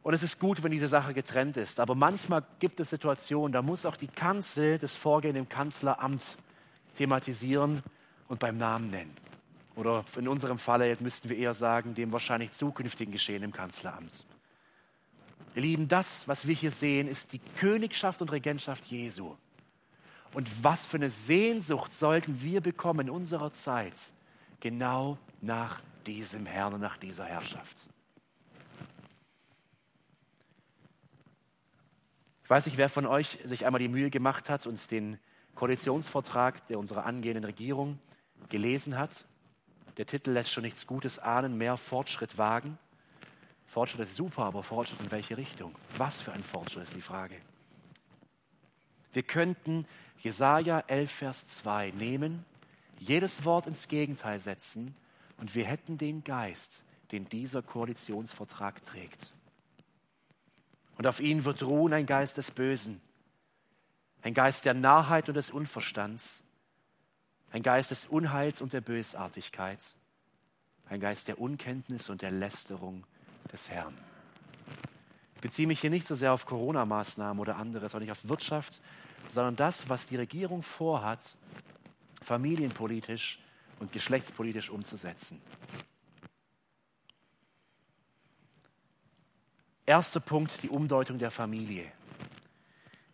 Und 0.03 0.13
es 0.13 0.23
ist 0.23 0.39
gut, 0.39 0.63
wenn 0.63 0.71
diese 0.71 0.87
Sache 0.87 1.13
getrennt 1.13 1.57
ist. 1.57 1.79
Aber 1.79 1.95
manchmal 1.95 2.43
gibt 2.59 2.79
es 2.79 2.91
Situationen, 2.91 3.51
da 3.51 3.61
muss 3.61 3.85
auch 3.85 3.97
die 3.97 4.07
Kanzel 4.07 4.77
das 4.77 4.93
Vorgehen 4.93 5.35
im 5.35 5.49
Kanzleramt 5.49 6.23
thematisieren 6.95 7.83
und 8.27 8.39
beim 8.39 8.57
Namen 8.57 8.89
nennen. 8.89 9.15
Oder 9.75 10.05
in 10.15 10.27
unserem 10.27 10.59
Falle 10.59 10.95
müssten 10.99 11.29
wir 11.29 11.37
eher 11.37 11.53
sagen, 11.53 11.93
dem 11.93 12.11
wahrscheinlich 12.11 12.51
zukünftigen 12.51 13.11
Geschehen 13.11 13.43
im 13.43 13.53
Kanzleramt. 13.53 14.25
Ihr 15.55 15.61
Lieben, 15.61 15.87
das, 15.87 16.27
was 16.27 16.47
wir 16.47 16.55
hier 16.55 16.71
sehen, 16.71 17.07
ist 17.07 17.33
die 17.33 17.39
Königschaft 17.39 18.21
und 18.21 18.31
Regentschaft 18.31 18.85
Jesu. 18.85 19.35
Und 20.33 20.49
was 20.63 20.85
für 20.85 20.97
eine 20.97 21.09
Sehnsucht 21.09 21.93
sollten 21.93 22.41
wir 22.41 22.61
bekommen 22.61 23.07
in 23.07 23.09
unserer 23.09 23.53
Zeit, 23.53 23.93
genau 24.59 25.17
nach 25.41 25.81
diesem 26.05 26.45
Herrn 26.45 26.73
und 26.73 26.81
nach 26.81 26.97
dieser 26.97 27.25
Herrschaft. 27.25 27.77
Ich 32.43 32.49
weiß 32.49 32.65
nicht, 32.65 32.77
wer 32.77 32.87
von 32.87 33.05
euch 33.05 33.39
sich 33.43 33.65
einmal 33.65 33.79
die 33.79 33.89
Mühe 33.89 34.09
gemacht 34.09 34.49
hat, 34.49 34.67
uns 34.67 34.87
den 34.87 35.19
Koalitionsvertrag 35.55 36.65
der 36.67 36.79
unserer 36.79 37.05
angehenden 37.05 37.43
Regierung 37.43 37.99
gelesen 38.47 38.97
hat. 38.97 39.25
Der 39.97 40.05
Titel 40.05 40.31
lässt 40.31 40.51
schon 40.51 40.63
nichts 40.63 40.87
Gutes 40.87 41.19
ahnen, 41.19 41.57
mehr 41.57 41.75
Fortschritt 41.75 42.37
wagen. 42.37 42.77
Fortschritt 43.65 44.01
ist 44.01 44.15
super, 44.15 44.43
aber 44.43 44.63
Fortschritt 44.63 45.01
in 45.01 45.11
welche 45.11 45.35
Richtung? 45.35 45.75
Was 45.97 46.21
für 46.21 46.31
ein 46.31 46.43
Fortschritt 46.43 46.83
ist 46.83 46.95
die 46.95 47.01
Frage. 47.01 47.35
Wir 49.11 49.23
könnten 49.23 49.85
Jesaja 50.19 50.83
11, 50.87 51.11
Vers 51.11 51.47
2 51.47 51.91
nehmen, 51.91 52.45
jedes 52.99 53.45
Wort 53.45 53.67
ins 53.67 53.87
Gegenteil 53.87 54.39
setzen 54.39 54.95
und 55.37 55.55
wir 55.55 55.65
hätten 55.65 55.97
den 55.97 56.23
Geist, 56.23 56.83
den 57.11 57.29
dieser 57.29 57.61
Koalitionsvertrag 57.61 58.83
trägt. 58.85 59.33
Und 60.97 61.07
auf 61.07 61.19
ihn 61.19 61.45
wird 61.45 61.63
ruhen 61.63 61.93
ein 61.93 62.05
Geist 62.05 62.37
des 62.37 62.51
Bösen, 62.51 63.01
ein 64.23 64.33
Geist 64.33 64.65
der 64.65 64.73
Narrheit 64.73 65.29
und 65.29 65.35
des 65.35 65.51
Unverstands, 65.51 66.43
ein 67.51 67.63
Geist 67.63 67.91
des 67.91 68.07
Unheils 68.07 68.61
und 68.61 68.73
der 68.73 68.81
Bösartigkeit, 68.81 69.79
ein 70.89 70.99
Geist 70.99 71.27
der 71.27 71.39
Unkenntnis 71.39 72.09
und 72.09 72.21
der 72.21 72.31
Lästerung 72.31 73.05
des 73.51 73.69
Herrn. 73.69 73.97
Ich 75.35 75.41
beziehe 75.41 75.67
mich 75.67 75.79
hier 75.79 75.91
nicht 75.91 76.07
so 76.07 76.15
sehr 76.15 76.33
auf 76.33 76.47
Corona-Maßnahmen 76.47 77.39
oder 77.39 77.57
anderes, 77.57 77.93
auch 77.93 77.99
nicht 77.99 78.11
auf 78.11 78.27
Wirtschaft, 78.27 78.81
sondern 79.29 79.55
das, 79.55 79.87
was 79.87 80.07
die 80.07 80.15
Regierung 80.15 80.63
vorhat, 80.63 81.37
familienpolitisch 82.27 83.39
und 83.79 83.93
geschlechtspolitisch 83.93 84.69
umzusetzen. 84.69 85.41
Erster 89.85 90.19
Punkt, 90.19 90.61
die 90.61 90.69
Umdeutung 90.69 91.19
der 91.19 91.31
Familie. 91.31 91.89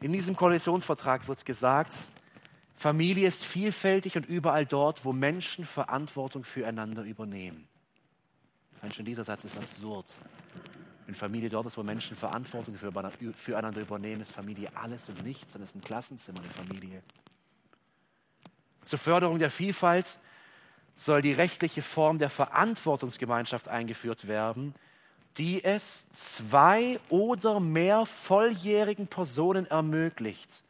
In 0.02 0.12
diesem 0.12 0.36
Koalitionsvertrag 0.36 1.28
wird 1.28 1.46
gesagt, 1.46 1.94
Familie 2.76 3.28
ist 3.28 3.46
vielfältig 3.46 4.18
und 4.18 4.26
überall 4.26 4.66
dort, 4.66 5.06
wo 5.06 5.14
Menschen 5.14 5.64
Verantwortung 5.64 6.44
füreinander 6.44 7.04
übernehmen. 7.04 7.68
schon 8.92 9.06
dieser 9.06 9.24
Satz 9.24 9.44
ist 9.44 9.56
absurd. 9.56 10.08
Wenn 11.06 11.14
Familie 11.14 11.50
dort 11.50 11.68
ist, 11.68 11.78
wo 11.78 11.84
Menschen 11.84 12.18
Verantwortung 12.18 12.76
füreinander 12.76 13.82
übernehmen, 13.82 14.22
ist 14.24 14.32
Familie 14.32 14.76
alles 14.76 15.08
und 15.08 15.24
nichts, 15.24 15.54
dann 15.54 15.62
ist 15.62 15.76
ein 15.76 15.82
Klassenzimmer 15.82 16.40
eine 16.40 16.50
Familie. 16.50 17.04
Zur 18.84 19.00
Förderung 19.00 19.40
der 19.40 19.52
Vielfalt 19.52 20.20
soll 20.96 21.22
die 21.22 21.34
rechtliche 21.34 21.82
Form 21.82 22.20
der 22.20 22.30
Verantwortungsgemeinschaft 22.30 23.68
eingeführt 23.68 24.28
werden, 24.28 24.76
die 25.38 25.64
es 25.64 26.12
zwei 26.12 27.00
oder 27.10 27.60
mehr 27.60 28.06
volljährigen 28.06 29.08
Personen 29.08 29.66
ermöglicht, 29.66 30.64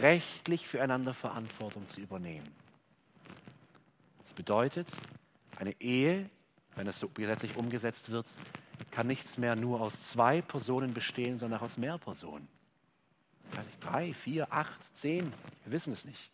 rechtlich 0.00 0.66
füreinander 0.66 1.12
Verantwortung 1.12 1.86
zu 1.86 2.00
übernehmen. 2.00 2.50
Das 4.22 4.32
bedeutet, 4.32 4.88
eine 5.58 5.78
Ehe, 5.80 6.30
wenn 6.74 6.86
es 6.86 6.98
so 6.98 7.08
gesetzlich 7.08 7.56
umgesetzt 7.56 8.10
wird, 8.10 8.26
kann 8.90 9.06
nichts 9.06 9.38
mehr 9.38 9.56
nur 9.56 9.80
aus 9.80 10.02
zwei 10.02 10.40
Personen 10.40 10.94
bestehen, 10.94 11.38
sondern 11.38 11.60
auch 11.60 11.64
aus 11.64 11.76
mehr 11.76 11.98
Personen. 11.98 12.48
weiß 13.52 13.66
ich, 13.68 13.78
drei, 13.78 14.14
vier, 14.14 14.52
acht, 14.52 14.96
zehn, 14.96 15.32
wir 15.64 15.72
wissen 15.72 15.92
es 15.92 16.04
nicht. 16.04 16.30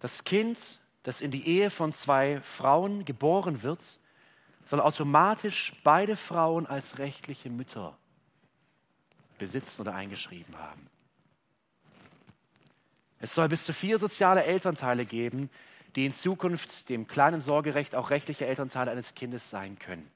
Das 0.00 0.24
Kind, 0.24 0.80
das 1.02 1.20
in 1.20 1.30
die 1.30 1.46
Ehe 1.46 1.70
von 1.70 1.92
zwei 1.92 2.40
Frauen 2.40 3.04
geboren 3.04 3.62
wird, 3.62 3.80
soll 4.62 4.80
automatisch 4.80 5.72
beide 5.84 6.16
Frauen 6.16 6.66
als 6.66 6.98
rechtliche 6.98 7.50
Mütter 7.50 7.96
besitzen 9.38 9.82
oder 9.82 9.94
eingeschrieben 9.94 10.56
haben. 10.58 10.88
Es 13.18 13.34
soll 13.34 13.48
bis 13.48 13.64
zu 13.64 13.72
vier 13.72 13.98
soziale 13.98 14.44
Elternteile 14.44 15.06
geben, 15.06 15.50
die 15.94 16.04
in 16.04 16.12
Zukunft 16.12 16.88
dem 16.90 17.06
kleinen 17.06 17.40
Sorgerecht 17.40 17.94
auch 17.94 18.10
rechtliche 18.10 18.46
Elternteile 18.46 18.90
eines 18.90 19.14
Kindes 19.14 19.48
sein 19.48 19.78
können. 19.78 20.10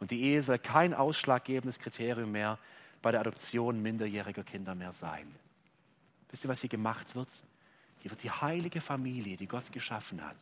Und 0.00 0.10
die 0.10 0.22
Ehe 0.22 0.42
soll 0.42 0.58
kein 0.58 0.94
ausschlaggebendes 0.94 1.78
Kriterium 1.78 2.32
mehr 2.32 2.58
bei 3.02 3.10
der 3.10 3.20
Adoption 3.20 3.82
minderjähriger 3.82 4.44
Kinder 4.44 4.74
mehr 4.74 4.92
sein. 4.92 5.34
Wisst 6.30 6.44
ihr, 6.44 6.48
was 6.48 6.60
hier 6.60 6.70
gemacht 6.70 7.14
wird? 7.14 7.28
Hier 8.04 8.10
wird 8.10 8.22
die 8.22 8.30
heilige 8.30 8.82
Familie, 8.82 9.38
die 9.38 9.48
Gott 9.48 9.72
geschaffen 9.72 10.22
hat, 10.22 10.36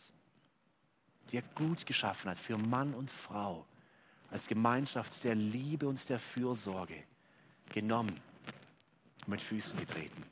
die 1.30 1.36
er 1.36 1.44
gut 1.54 1.86
geschaffen 1.86 2.28
hat 2.28 2.36
für 2.36 2.58
Mann 2.58 2.92
und 2.92 3.08
Frau, 3.08 3.64
als 4.32 4.48
Gemeinschaft 4.48 5.22
der 5.22 5.36
Liebe 5.36 5.86
und 5.86 6.08
der 6.08 6.18
Fürsorge 6.18 7.04
genommen 7.68 8.20
und 9.20 9.28
mit 9.28 9.42
Füßen 9.42 9.78
getreten. 9.78 10.26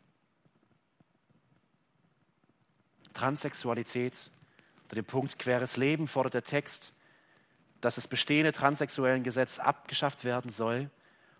Transsexualität 3.14 4.28
unter 4.82 4.96
dem 4.96 5.04
Punkt 5.04 5.38
queres 5.38 5.76
Leben 5.76 6.08
fordert 6.08 6.34
der 6.34 6.42
Text, 6.42 6.92
dass 7.80 7.94
das 7.94 8.08
bestehende 8.08 8.50
transsexuellen 8.50 9.22
Gesetz 9.22 9.60
abgeschafft 9.60 10.24
werden 10.24 10.50
soll 10.50 10.90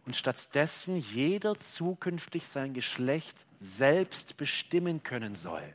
und 0.06 0.14
stattdessen 0.14 0.98
jeder 0.98 1.56
zukünftig 1.56 2.46
sein 2.46 2.74
Geschlecht 2.74 3.44
selbst 3.58 4.36
bestimmen 4.36 5.02
können 5.02 5.34
soll. 5.34 5.74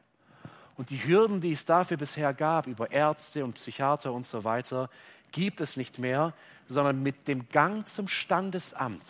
Und 0.78 0.90
die 0.90 1.06
Hürden, 1.06 1.40
die 1.42 1.54
es 1.54 1.66
dafür 1.66 1.98
bisher 1.98 2.34
gab, 2.34 2.68
über 2.68 2.92
Ärzte 2.92 3.44
und 3.44 3.54
Psychiater 3.54 4.12
und 4.12 4.26
so 4.26 4.44
weiter, 4.44 4.90
gibt 5.32 5.62
es 5.62 5.78
nicht 5.78 6.00
mehr, 6.00 6.34
sondern 6.68 7.02
mit 7.02 7.28
dem 7.28 7.48
Gang 7.50 7.88
zum 7.88 8.08
Standesamt 8.08 9.04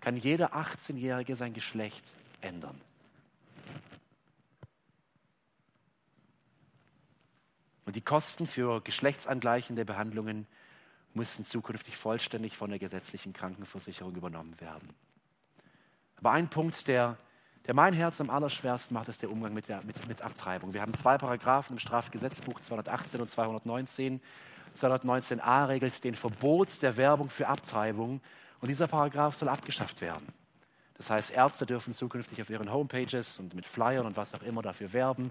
kann 0.00 0.16
jeder 0.16 0.54
18-Jährige 0.54 1.36
sein 1.36 1.52
Geschlecht 1.52 2.14
ändern. 2.40 2.80
Und 7.84 7.96
die 7.96 8.00
Kosten 8.00 8.46
für 8.46 8.80
geschlechtsangleichende 8.80 9.84
Behandlungen 9.84 10.46
müssen 11.12 11.44
zukünftig 11.44 11.96
vollständig 11.96 12.56
von 12.56 12.70
der 12.70 12.78
gesetzlichen 12.78 13.32
Krankenversicherung 13.32 14.14
übernommen 14.14 14.58
werden. 14.60 14.88
Aber 16.16 16.30
ein 16.30 16.48
Punkt, 16.48 16.86
der, 16.86 17.18
der 17.66 17.74
mein 17.74 17.92
Herz 17.92 18.20
am 18.20 18.30
allerschwersten 18.30 18.94
macht, 18.94 19.08
ist 19.08 19.22
der 19.22 19.30
Umgang 19.30 19.54
mit, 19.54 19.68
der, 19.68 19.82
mit, 19.82 20.06
mit 20.08 20.22
Abtreibung. 20.22 20.72
Wir 20.72 20.80
haben 20.80 20.94
zwei 20.94 21.18
Paragraphen 21.18 21.74
im 21.74 21.78
Strafgesetzbuch 21.78 22.60
218 22.60 23.20
und 23.20 23.28
219. 23.28 24.20
219a 24.76 25.68
regelt 25.68 26.04
den 26.04 26.14
Verbot 26.14 26.82
der 26.82 26.96
Werbung 26.96 27.28
für 27.28 27.48
Abtreibung 27.48 28.20
und 28.60 28.68
dieser 28.68 28.86
Paragraph 28.86 29.34
soll 29.34 29.48
abgeschafft 29.48 30.00
werden. 30.00 30.26
Das 30.96 31.10
heißt, 31.10 31.30
Ärzte 31.30 31.66
dürfen 31.66 31.92
zukünftig 31.92 32.42
auf 32.42 32.50
ihren 32.50 32.72
Homepages 32.72 33.38
und 33.38 33.54
mit 33.54 33.66
Flyern 33.66 34.06
und 34.06 34.16
was 34.16 34.34
auch 34.34 34.42
immer 34.42 34.62
dafür 34.62 34.92
werben, 34.92 35.30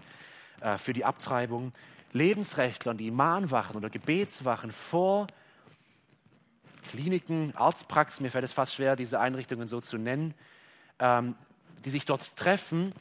äh, 0.61 0.77
für 0.77 0.93
die 0.93 1.05
Abtreibung. 1.05 1.71
Lebensrechtler 2.11 2.95
die 2.95 3.11
Mahnwachen 3.11 3.75
oder 3.75 3.89
Gebetswachen 3.89 4.71
vor 4.71 5.27
Kliniken, 6.89 7.55
Arztpraxen, 7.55 8.23
mir 8.23 8.31
fällt 8.31 8.45
es 8.45 8.53
fast 8.53 8.73
schwer, 8.73 8.95
diese 8.95 9.19
Einrichtungen 9.19 9.67
so 9.67 9.79
zu 9.79 9.97
nennen, 9.97 10.33
ähm, 10.97 11.35
die 11.85 11.89
sich 11.89 12.05
dort 12.05 12.35
treffen, 12.35 12.93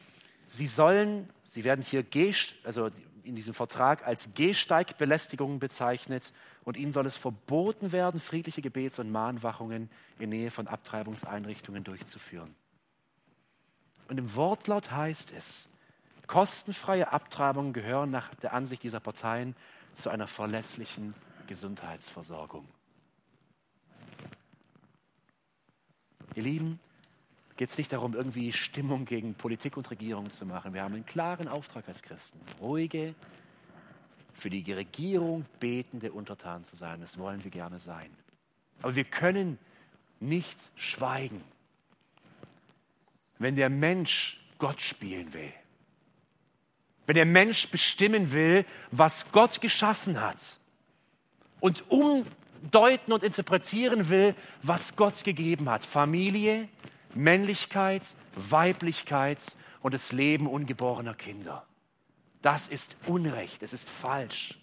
sie 0.47 0.67
sollen, 0.67 1.29
sie 1.45 1.65
werden 1.65 1.83
hier 1.83 2.05
also 2.65 2.91
in 3.25 3.37
diesem 3.37 3.55
Vertrag 3.55 4.07
als 4.07 4.31
Gehsteigbelästigung 4.35 5.59
bezeichnet 5.59 6.33
und 6.65 6.77
ihnen 6.77 6.93
soll 6.93 7.07
es 7.07 7.17
verboten 7.17 7.93
werden, 7.93 8.21
friedliche 8.21 8.63
Gebets- 8.63 8.99
und 8.99 9.11
Mahnwachungen 9.11 9.91
in 10.19 10.31
Nähe 10.31 10.51
von 10.51 10.67
Abtreibungseinrichtungen 10.67 11.85
durchzuführen. 11.85 12.55
Und 14.09 14.19
im 14.19 14.35
Wortlaut 14.35 14.91
heißt 14.91 15.33
es, 15.33 15.69
kostenfreie 16.27 17.13
Abtreibungen 17.13 17.75
gehören 17.75 18.11
nach 18.11 18.35
der 18.37 18.55
Ansicht 18.55 18.83
dieser 18.83 19.01
Parteien 19.01 19.55
zu 19.95 20.09
einer 20.09 20.27
verlässlichen 20.27 21.15
Gesundheitsversorgung. 21.47 22.67
Ihr 26.35 26.43
Lieben, 26.43 26.81
geht 27.59 27.71
es 27.71 27.77
nicht 27.77 27.93
darum, 27.93 28.15
irgendwie 28.15 28.53
Stimmung 28.53 29.05
gegen 29.05 29.35
Politik 29.35 29.77
und 29.77 29.91
Regierung 29.91 30.31
zu 30.31 30.47
machen. 30.47 30.73
Wir 30.75 30.83
haben 30.85 30.95
einen 30.95 31.05
klaren 31.05 31.49
Auftrag 31.49 31.89
als 31.89 32.03
Christen, 32.03 32.41
ruhige, 32.61 33.15
für 34.33 34.49
die 34.49 34.73
Regierung 34.73 35.45
betende 35.59 36.13
Untertanen 36.13 36.65
zu 36.65 36.77
sein. 36.77 37.01
Das 37.01 37.19
wollen 37.19 37.43
wir 37.43 37.51
gerne 37.51 37.81
sein. 37.81 38.11
Aber 38.81 38.95
wir 38.95 39.03
können 39.03 39.59
nicht 40.21 40.57
schweigen, 40.77 41.43
wenn 43.41 43.57
der 43.57 43.71
Mensch 43.71 44.41
Gott 44.59 44.81
spielen 44.81 45.33
will. 45.35 45.53
Wenn 47.07 47.17
der 47.17 47.27
Mensch 47.27 47.69
bestimmen 47.69 48.31
will, 48.31 48.65
was 48.93 49.33
Gott 49.33 49.61
geschaffen 49.61 50.21
hat 50.21 50.59
und 51.59 51.83
umdeuten 51.91 53.13
und 53.13 53.25
interpretieren 53.25 54.09
will, 54.11 54.37
was 54.63 54.95
Gott 54.95 55.25
gegeben 55.25 55.69
hat. 55.69 55.85
Familie, 55.85 56.69
Männlichkeit, 57.15 58.03
Weiblichkeit 58.35 59.41
und 59.81 59.95
das 59.95 60.13
Leben 60.13 60.47
ungeborener 60.47 61.15
Kinder. 61.15 61.65
Das 62.43 62.69
ist 62.69 62.97
Unrecht, 63.07 63.63
es 63.63 63.73
ist 63.73 63.89
falsch. 63.89 64.59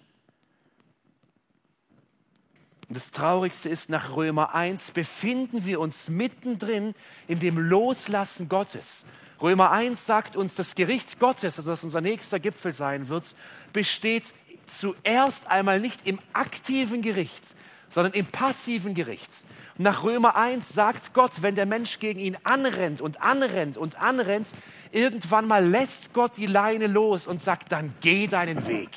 Und 2.87 2.95
das 2.95 3.11
Traurigste 3.11 3.67
ist, 3.67 3.89
nach 3.89 4.15
Römer 4.15 4.53
1 4.53 4.91
befinden 4.91 5.65
wir 5.65 5.79
uns 5.79 6.07
mittendrin 6.07 6.93
in 7.27 7.39
dem 7.39 7.57
Loslassen 7.57 8.47
Gottes. 8.47 9.05
Römer 9.41 9.71
1 9.71 10.05
sagt 10.05 10.35
uns, 10.35 10.55
das 10.55 10.75
Gericht 10.75 11.19
Gottes, 11.19 11.57
also 11.57 11.71
das 11.71 11.83
unser 11.83 12.01
nächster 12.01 12.39
Gipfel 12.39 12.73
sein 12.73 13.09
wird, 13.09 13.35
besteht 13.73 14.33
zuerst 14.67 15.47
einmal 15.47 15.79
nicht 15.79 16.07
im 16.07 16.19
aktiven 16.33 17.01
Gericht, 17.01 17.43
sondern 17.89 18.13
im 18.13 18.25
passiven 18.27 18.93
Gericht. 18.93 19.31
Nach 19.77 20.03
Römer 20.03 20.37
1 20.37 20.69
sagt 20.69 21.13
Gott, 21.13 21.41
wenn 21.41 21.55
der 21.55 21.65
Mensch 21.65 21.99
gegen 21.99 22.19
ihn 22.19 22.37
anrennt 22.43 23.01
und 23.01 23.21
anrennt 23.21 23.75
und 23.75 23.97
anrennt, 23.97 24.47
irgendwann 24.91 25.47
mal 25.47 25.67
lässt 25.67 26.13
Gott 26.13 26.37
die 26.37 26.45
Leine 26.45 26.87
los 26.87 27.27
und 27.27 27.41
sagt, 27.41 27.71
dann 27.73 27.93
geh 27.99 28.27
deinen 28.27 28.67
Weg. 28.67 28.91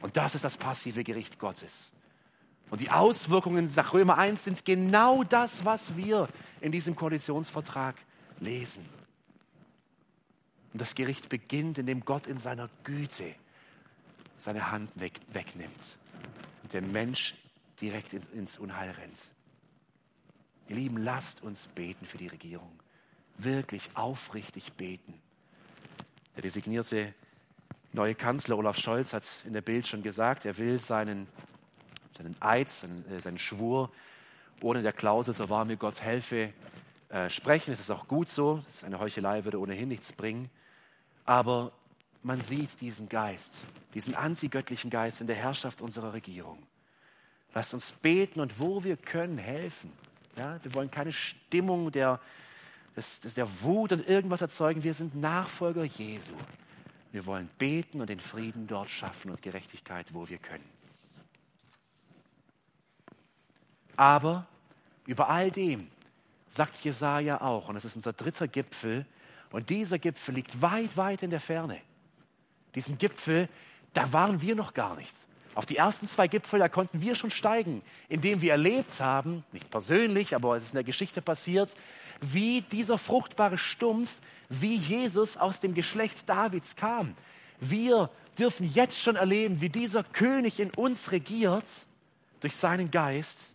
Und 0.00 0.16
das 0.16 0.36
ist 0.36 0.44
das 0.44 0.56
passive 0.56 1.02
Gericht 1.02 1.38
Gottes. 1.38 1.92
Und 2.70 2.80
die 2.80 2.90
Auswirkungen 2.90 3.70
nach 3.74 3.92
Römer 3.92 4.18
1 4.18 4.44
sind 4.44 4.64
genau 4.64 5.24
das, 5.24 5.64
was 5.64 5.96
wir 5.96 6.28
in 6.60 6.70
diesem 6.72 6.94
Koalitionsvertrag 6.94 7.96
lesen. 8.40 8.88
Und 10.72 10.80
das 10.80 10.94
Gericht 10.94 11.28
beginnt, 11.28 11.78
indem 11.78 12.04
Gott 12.04 12.26
in 12.26 12.38
seiner 12.38 12.70
Güte 12.84 13.34
seine 14.38 14.70
Hand 14.70 14.98
weg, 14.98 15.20
wegnimmt 15.32 15.98
und 16.62 16.72
der 16.72 16.82
Mensch 16.82 17.34
direkt 17.80 18.12
ins, 18.12 18.26
ins 18.28 18.58
Unheil 18.58 18.90
rennt. 18.90 19.18
Ihr 20.68 20.76
Lieben, 20.76 20.98
lasst 20.98 21.42
uns 21.42 21.66
beten 21.68 22.06
für 22.06 22.18
die 22.18 22.28
Regierung. 22.28 22.78
Wirklich 23.38 23.90
aufrichtig 23.94 24.72
beten. 24.74 25.14
Der 26.36 26.42
designierte 26.42 27.14
neue 27.92 28.14
Kanzler 28.14 28.56
Olaf 28.56 28.78
Scholz 28.78 29.12
hat 29.12 29.24
in 29.44 29.52
der 29.52 29.60
Bild 29.60 29.86
schon 29.86 30.02
gesagt, 30.02 30.46
er 30.46 30.56
will 30.56 30.80
seinen, 30.80 31.26
seinen 32.16 32.40
Eid, 32.40 32.70
seinen, 32.70 33.04
äh, 33.10 33.20
seinen 33.20 33.38
Schwur 33.38 33.90
ohne 34.60 34.82
der 34.82 34.92
Klausel, 34.92 35.34
so 35.34 35.48
wahr 35.48 35.64
mir 35.64 35.76
Gott 35.76 36.00
helfe, 36.00 36.52
äh, 37.08 37.28
sprechen. 37.28 37.72
Es 37.72 37.80
ist 37.80 37.90
auch 37.90 38.08
gut 38.08 38.28
so. 38.28 38.62
Eine 38.84 38.98
Heuchelei 38.98 39.44
würde 39.44 39.60
ohnehin 39.60 39.88
nichts 39.88 40.12
bringen. 40.12 40.48
Aber 41.24 41.72
man 42.22 42.40
sieht 42.40 42.80
diesen 42.80 43.08
Geist, 43.08 43.58
diesen 43.94 44.14
antigöttlichen 44.14 44.90
Geist 44.90 45.20
in 45.20 45.26
der 45.26 45.36
Herrschaft 45.36 45.80
unserer 45.80 46.12
Regierung. 46.12 46.58
Lasst 47.54 47.74
uns 47.74 47.92
beten 47.92 48.40
und 48.40 48.60
wo 48.60 48.84
wir 48.84 48.96
können, 48.96 49.38
helfen. 49.38 49.92
Ja, 50.36 50.58
wir 50.62 50.74
wollen 50.74 50.90
keine 50.90 51.12
Stimmung 51.12 51.92
der, 51.92 52.20
des, 52.96 53.20
des, 53.20 53.34
der 53.34 53.48
Wut 53.62 53.92
und 53.92 54.08
irgendwas 54.08 54.40
erzeugen. 54.40 54.82
Wir 54.82 54.94
sind 54.94 55.14
Nachfolger 55.14 55.84
Jesu. 55.84 56.32
Wir 57.12 57.26
wollen 57.26 57.48
beten 57.58 58.00
und 58.00 58.08
den 58.08 58.20
Frieden 58.20 58.66
dort 58.66 58.88
schaffen 58.88 59.30
und 59.30 59.42
Gerechtigkeit, 59.42 60.06
wo 60.12 60.28
wir 60.28 60.38
können. 60.38 60.64
Aber 63.96 64.46
über 65.06 65.28
all 65.28 65.50
dem 65.50 65.88
sagt 66.48 66.82
Jesaja 66.84 67.40
auch, 67.40 67.68
und 67.68 67.74
das 67.74 67.84
ist 67.84 67.96
unser 67.96 68.12
dritter 68.12 68.48
Gipfel, 68.48 69.06
und 69.50 69.68
dieser 69.68 69.98
Gipfel 69.98 70.34
liegt 70.34 70.62
weit, 70.62 70.96
weit 70.96 71.22
in 71.22 71.30
der 71.30 71.40
Ferne. 71.40 71.78
Diesen 72.74 72.96
Gipfel, 72.96 73.50
da 73.92 74.10
waren 74.12 74.40
wir 74.40 74.54
noch 74.54 74.72
gar 74.72 74.96
nicht. 74.96 75.14
Auf 75.54 75.66
die 75.66 75.76
ersten 75.76 76.08
zwei 76.08 76.28
Gipfel, 76.28 76.60
da 76.60 76.68
konnten 76.68 77.02
wir 77.02 77.14
schon 77.14 77.30
steigen, 77.30 77.82
indem 78.08 78.40
wir 78.40 78.52
erlebt 78.52 79.00
haben, 79.00 79.44
nicht 79.52 79.70
persönlich, 79.70 80.34
aber 80.34 80.56
es 80.56 80.64
ist 80.64 80.70
in 80.70 80.76
der 80.76 80.84
Geschichte 80.84 81.20
passiert, 81.20 81.76
wie 82.20 82.62
dieser 82.62 82.96
fruchtbare 82.96 83.58
Stumpf, 83.58 84.10
wie 84.48 84.76
Jesus 84.76 85.36
aus 85.36 85.60
dem 85.60 85.74
Geschlecht 85.74 86.28
Davids 86.28 86.76
kam. 86.76 87.14
Wir 87.60 88.10
dürfen 88.38 88.72
jetzt 88.72 89.00
schon 89.00 89.16
erleben, 89.16 89.60
wie 89.60 89.68
dieser 89.68 90.04
König 90.04 90.58
in 90.58 90.70
uns 90.70 91.12
regiert, 91.12 91.66
durch 92.40 92.56
seinen 92.56 92.90
Geist. 92.90 93.52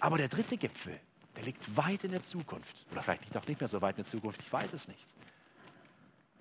Aber 0.00 0.18
der 0.18 0.28
dritte 0.28 0.56
Gipfel, 0.56 0.98
der 1.36 1.44
liegt 1.44 1.76
weit 1.76 2.04
in 2.04 2.12
der 2.12 2.22
Zukunft. 2.22 2.74
Oder 2.90 3.02
vielleicht 3.02 3.24
liegt 3.24 3.36
auch 3.36 3.46
nicht 3.46 3.60
mehr 3.60 3.68
so 3.68 3.80
weit 3.82 3.96
in 3.98 4.04
der 4.04 4.10
Zukunft, 4.10 4.40
ich 4.40 4.52
weiß 4.52 4.72
es 4.72 4.88
nicht. 4.88 5.14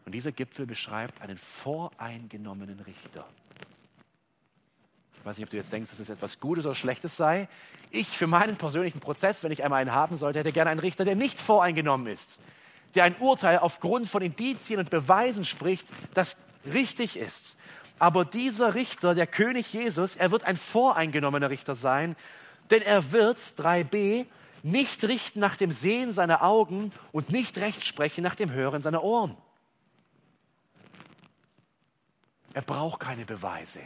Und 0.06 0.14
dieser 0.14 0.32
Gipfel 0.32 0.66
beschreibt 0.66 1.22
einen 1.22 1.38
voreingenommenen 1.38 2.80
Richter. 2.80 3.28
Ich 5.22 5.26
weiß 5.26 5.38
nicht, 5.38 5.46
ob 5.46 5.52
du 5.52 5.58
jetzt 5.58 5.72
denkst, 5.72 5.92
dass 5.92 6.00
es 6.00 6.10
etwas 6.10 6.40
Gutes 6.40 6.66
oder 6.66 6.74
Schlechtes 6.74 7.16
sei. 7.16 7.48
Ich 7.92 8.18
für 8.18 8.26
meinen 8.26 8.56
persönlichen 8.56 9.00
Prozess, 9.00 9.44
wenn 9.44 9.52
ich 9.52 9.64
einmal 9.64 9.82
einen 9.82 9.94
haben 9.94 10.16
sollte, 10.16 10.40
hätte 10.40 10.52
gerne 10.52 10.72
einen 10.72 10.80
Richter, 10.80 11.06
der 11.06 11.16
nicht 11.16 11.40
voreingenommen 11.40 12.08
ist, 12.08 12.40
der 12.96 13.04
ein 13.04 13.16
Urteil 13.20 13.60
aufgrund 13.60 14.10
von 14.10 14.24
Indizien 14.24 14.80
und 14.80 14.90
Beweisen 14.90 15.46
spricht, 15.46 15.86
das 16.16 16.38
richtig 16.66 17.18
ist. 17.18 17.56
Aber 18.00 18.26
dieser 18.26 18.74
Richter, 18.74 19.14
der 19.14 19.28
König 19.28 19.72
Jesus, 19.72 20.16
er 20.16 20.32
wird 20.32 20.44
ein 20.44 20.58
voreingenommener 20.58 21.52
Richter 21.52 21.76
sein, 21.76 22.16
denn 22.72 22.82
er 22.82 23.12
wird, 23.12 23.38
3b, 23.38 24.26
nicht 24.64 25.04
richten 25.04 25.40
nach 25.40 25.56
dem 25.56 25.72
Sehen 25.72 26.14
seiner 26.14 26.42
Augen 26.42 26.92
und 27.12 27.30
nicht 27.30 27.60
recht 27.60 27.86
sprechen 27.86 28.24
nach 28.24 28.34
dem 28.34 28.52
Hören 28.52 28.82
seiner 28.82 29.04
Ohren. 29.04 29.38
Er 32.54 32.64
braucht 32.64 33.02
keine 33.02 33.26
Beweise. 33.26 33.82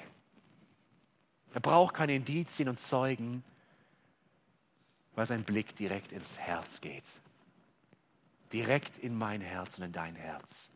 Er 1.56 1.62
braucht 1.62 1.96
keine 1.96 2.14
Indizien 2.14 2.68
und 2.68 2.82
Zeugen, 2.82 3.42
weil 5.16 5.26
sein 5.26 5.46
Blick 5.46 5.74
direkt 5.78 6.12
ins 6.12 6.38
Herz 6.38 6.82
geht. 6.82 7.06
Direkt 8.52 8.98
in 8.98 9.18
mein 9.18 9.40
Herz 9.40 9.78
und 9.78 9.86
in 9.86 9.94
dein 9.94 10.16
Herz. 10.16 10.70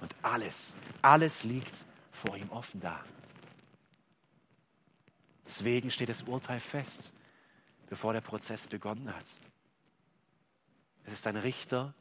Und 0.00 0.14
alles, 0.22 0.76
alles 1.02 1.42
liegt 1.42 1.74
vor 2.12 2.36
ihm 2.36 2.48
offen 2.50 2.80
da. 2.80 3.04
Deswegen 5.46 5.90
steht 5.90 6.10
das 6.10 6.22
Urteil 6.22 6.60
fest, 6.60 7.12
bevor 7.88 8.12
der 8.12 8.20
Prozess 8.20 8.68
begonnen 8.68 9.12
hat. 9.12 9.36
Es 11.06 11.12
ist 11.12 11.26
ein 11.26 11.38
Richter, 11.38 11.92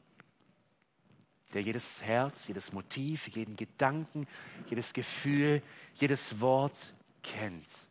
der 1.55 1.63
jedes 1.63 2.03
Herz, 2.03 2.47
jedes 2.47 2.73
Motiv, 2.73 3.27
jeden 3.29 3.55
Gedanken, 3.55 4.27
jedes 4.69 4.93
Gefühl, 4.93 5.63
jedes 5.95 6.39
Wort 6.41 6.93
kennt. 7.23 7.88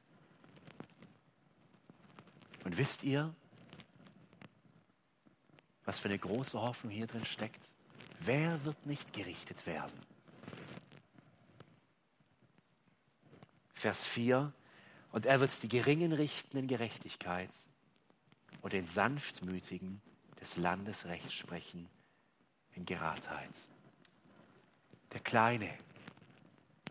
Und 2.64 2.76
wisst 2.76 3.02
ihr, 3.02 3.34
was 5.84 5.98
für 5.98 6.08
eine 6.08 6.18
große 6.18 6.60
Hoffnung 6.60 6.92
hier 6.92 7.06
drin 7.06 7.24
steckt? 7.24 7.64
Wer 8.20 8.64
wird 8.64 8.86
nicht 8.86 9.12
gerichtet 9.12 9.66
werden? 9.66 9.98
Vers 13.74 14.04
4. 14.04 14.52
Und 15.12 15.24
er 15.24 15.40
wird 15.40 15.62
die 15.62 15.68
Geringen 15.68 16.12
richten 16.12 16.58
in 16.58 16.66
Gerechtigkeit 16.66 17.50
und 18.60 18.72
den 18.72 18.86
Sanftmütigen 18.86 20.02
des 20.40 20.56
Landes 20.56 21.06
Recht 21.06 21.32
sprechen 21.32 21.88
in 22.74 22.84
Geradheit. 22.84 23.56
Der 25.12 25.20
Kleine, 25.20 25.72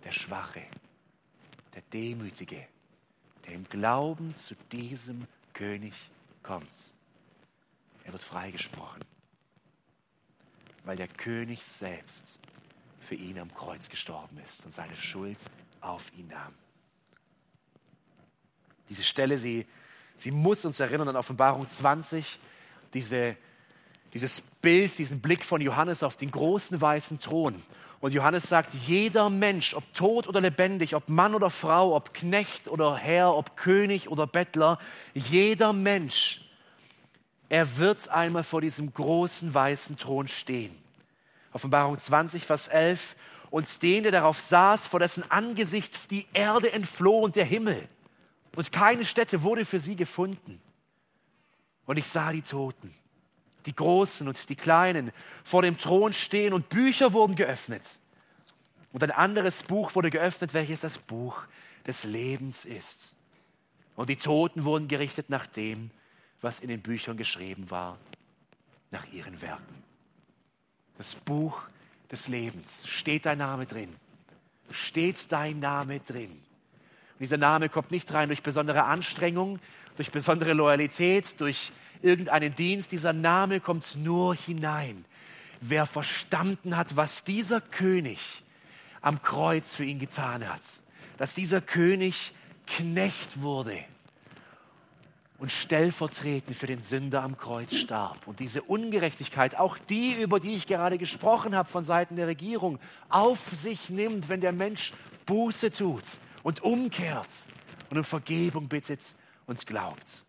der 0.03 0.11
Schwache, 0.11 0.63
der 1.75 1.83
Demütige, 1.93 2.67
der 3.45 3.53
im 3.53 3.65
Glauben 3.69 4.33
zu 4.33 4.55
diesem 4.71 5.27
König 5.57 5.93
kommt. 6.43 6.69
Er 8.03 8.13
wird 8.13 8.23
freigesprochen, 8.23 9.03
weil 10.85 10.95
der 10.95 11.07
König 11.07 11.63
selbst 11.63 12.37
für 13.01 13.15
ihn 13.15 13.39
am 13.39 13.53
Kreuz 13.53 13.89
gestorben 13.89 14.37
ist 14.45 14.63
und 14.65 14.71
seine 14.71 14.95
Schuld 14.95 15.39
auf 15.81 16.11
ihn 16.17 16.27
nahm. 16.27 16.53
Diese 18.87 19.03
Stelle, 19.03 19.37
sie, 19.37 19.65
sie 20.17 20.31
muss 20.31 20.63
uns 20.63 20.79
erinnern 20.79 21.09
an 21.09 21.15
Offenbarung 21.15 21.67
20, 21.67 22.39
diese 22.93 23.35
dieses 24.13 24.41
Bild, 24.41 24.97
diesen 24.97 25.21
Blick 25.21 25.43
von 25.43 25.61
Johannes 25.61 26.03
auf 26.03 26.17
den 26.17 26.31
großen 26.31 26.79
weißen 26.79 27.19
Thron. 27.19 27.61
Und 27.99 28.13
Johannes 28.13 28.47
sagt, 28.47 28.73
jeder 28.73 29.29
Mensch, 29.29 29.73
ob 29.73 29.91
tot 29.93 30.27
oder 30.27 30.39
lebendig, 30.39 30.95
ob 30.95 31.09
Mann 31.09 31.33
oder 31.33 31.49
Frau, 31.49 31.95
ob 31.95 32.13
Knecht 32.13 32.67
oder 32.67 32.95
Herr, 32.95 33.35
ob 33.35 33.57
König 33.57 34.09
oder 34.09 34.27
Bettler, 34.27 34.77
jeder 35.15 35.73
Mensch, 35.73 36.41
er 37.49 37.77
wird 37.77 38.09
einmal 38.09 38.43
vor 38.43 38.61
diesem 38.61 38.93
großen 38.93 39.53
weißen 39.53 39.97
Thron 39.97 40.27
stehen. 40.27 40.75
Offenbarung 41.53 41.97
20, 41.97 42.45
Vers 42.45 42.67
11. 42.67 43.15
Und 43.49 43.81
den, 43.81 44.03
der 44.03 44.11
darauf 44.11 44.39
saß, 44.41 44.87
vor 44.87 44.99
dessen 44.99 45.29
Angesicht 45.31 46.11
die 46.11 46.27
Erde 46.33 46.71
entfloh 46.73 47.21
und 47.21 47.35
der 47.35 47.45
Himmel. 47.45 47.87
Und 48.55 48.71
keine 48.71 49.05
Stätte 49.05 49.41
wurde 49.41 49.65
für 49.65 49.79
sie 49.79 49.95
gefunden. 49.95 50.61
Und 51.85 51.97
ich 51.97 52.07
sah 52.07 52.33
die 52.33 52.41
Toten 52.41 52.93
die 53.67 53.75
Großen 53.75 54.27
und 54.27 54.49
die 54.49 54.55
Kleinen, 54.55 55.11
vor 55.43 55.61
dem 55.61 55.77
Thron 55.77 56.13
stehen 56.13 56.53
und 56.53 56.69
Bücher 56.69 57.13
wurden 57.13 57.35
geöffnet. 57.35 57.99
Und 58.93 59.03
ein 59.03 59.11
anderes 59.11 59.63
Buch 59.63 59.93
wurde 59.95 60.09
geöffnet, 60.09 60.53
welches 60.53 60.81
das 60.81 60.97
Buch 60.97 61.43
des 61.85 62.03
Lebens 62.03 62.65
ist. 62.65 63.15
Und 63.95 64.09
die 64.09 64.15
Toten 64.15 64.63
wurden 64.63 64.87
gerichtet 64.87 65.29
nach 65.29 65.45
dem, 65.45 65.91
was 66.41 66.59
in 66.59 66.69
den 66.69 66.81
Büchern 66.81 67.17
geschrieben 67.17 67.69
war, 67.69 67.97
nach 68.91 69.05
ihren 69.11 69.41
Werken. 69.41 69.83
Das 70.97 71.15
Buch 71.15 71.61
des 72.11 72.27
Lebens. 72.27 72.87
Steht 72.87 73.25
dein 73.25 73.39
Name 73.39 73.65
drin? 73.65 73.95
Steht 74.71 75.31
dein 75.31 75.59
Name 75.59 75.99
drin? 75.99 76.31
Und 76.31 77.19
dieser 77.19 77.37
Name 77.37 77.69
kommt 77.69 77.91
nicht 77.91 78.11
rein 78.13 78.29
durch 78.29 78.43
besondere 78.43 78.83
Anstrengung, 78.83 79.59
durch 79.95 80.11
besondere 80.11 80.53
Loyalität, 80.53 81.39
durch 81.39 81.71
irgendeinen 82.01 82.55
Dienst. 82.55 82.91
Dieser 82.91 83.13
Name 83.13 83.59
kommt 83.59 83.95
nur 83.95 84.35
hinein. 84.35 85.05
Wer 85.61 85.85
verstanden 85.85 86.77
hat, 86.77 86.95
was 86.95 87.23
dieser 87.23 87.61
König 87.61 88.19
am 89.01 89.21
Kreuz 89.21 89.75
für 89.75 89.85
ihn 89.85 89.99
getan 89.99 90.47
hat, 90.47 90.61
dass 91.17 91.33
dieser 91.33 91.61
König 91.61 92.33
Knecht 92.67 93.41
wurde 93.41 93.77
und 95.39 95.51
stellvertretend 95.51 96.55
für 96.55 96.67
den 96.67 96.81
Sünder 96.81 97.23
am 97.23 97.37
Kreuz 97.37 97.73
starb. 97.75 98.27
Und 98.27 98.39
diese 98.39 98.63
Ungerechtigkeit, 98.63 99.57
auch 99.57 99.77
die, 99.77 100.13
über 100.13 100.39
die 100.39 100.55
ich 100.55 100.67
gerade 100.67 100.97
gesprochen 100.97 101.55
habe 101.55 101.69
von 101.69 101.83
Seiten 101.83 102.15
der 102.15 102.27
Regierung, 102.27 102.79
auf 103.09 103.39
sich 103.53 103.89
nimmt, 103.89 104.29
wenn 104.29 104.41
der 104.41 104.51
Mensch 104.51 104.93
Buße 105.25 105.71
tut 105.71 106.03
und 106.43 106.63
umkehrt 106.63 107.29
und 107.89 107.97
um 107.97 108.03
Vergebung 108.03 108.67
bittet 108.67 109.01
und 109.45 109.65
glaubt. 109.65 110.23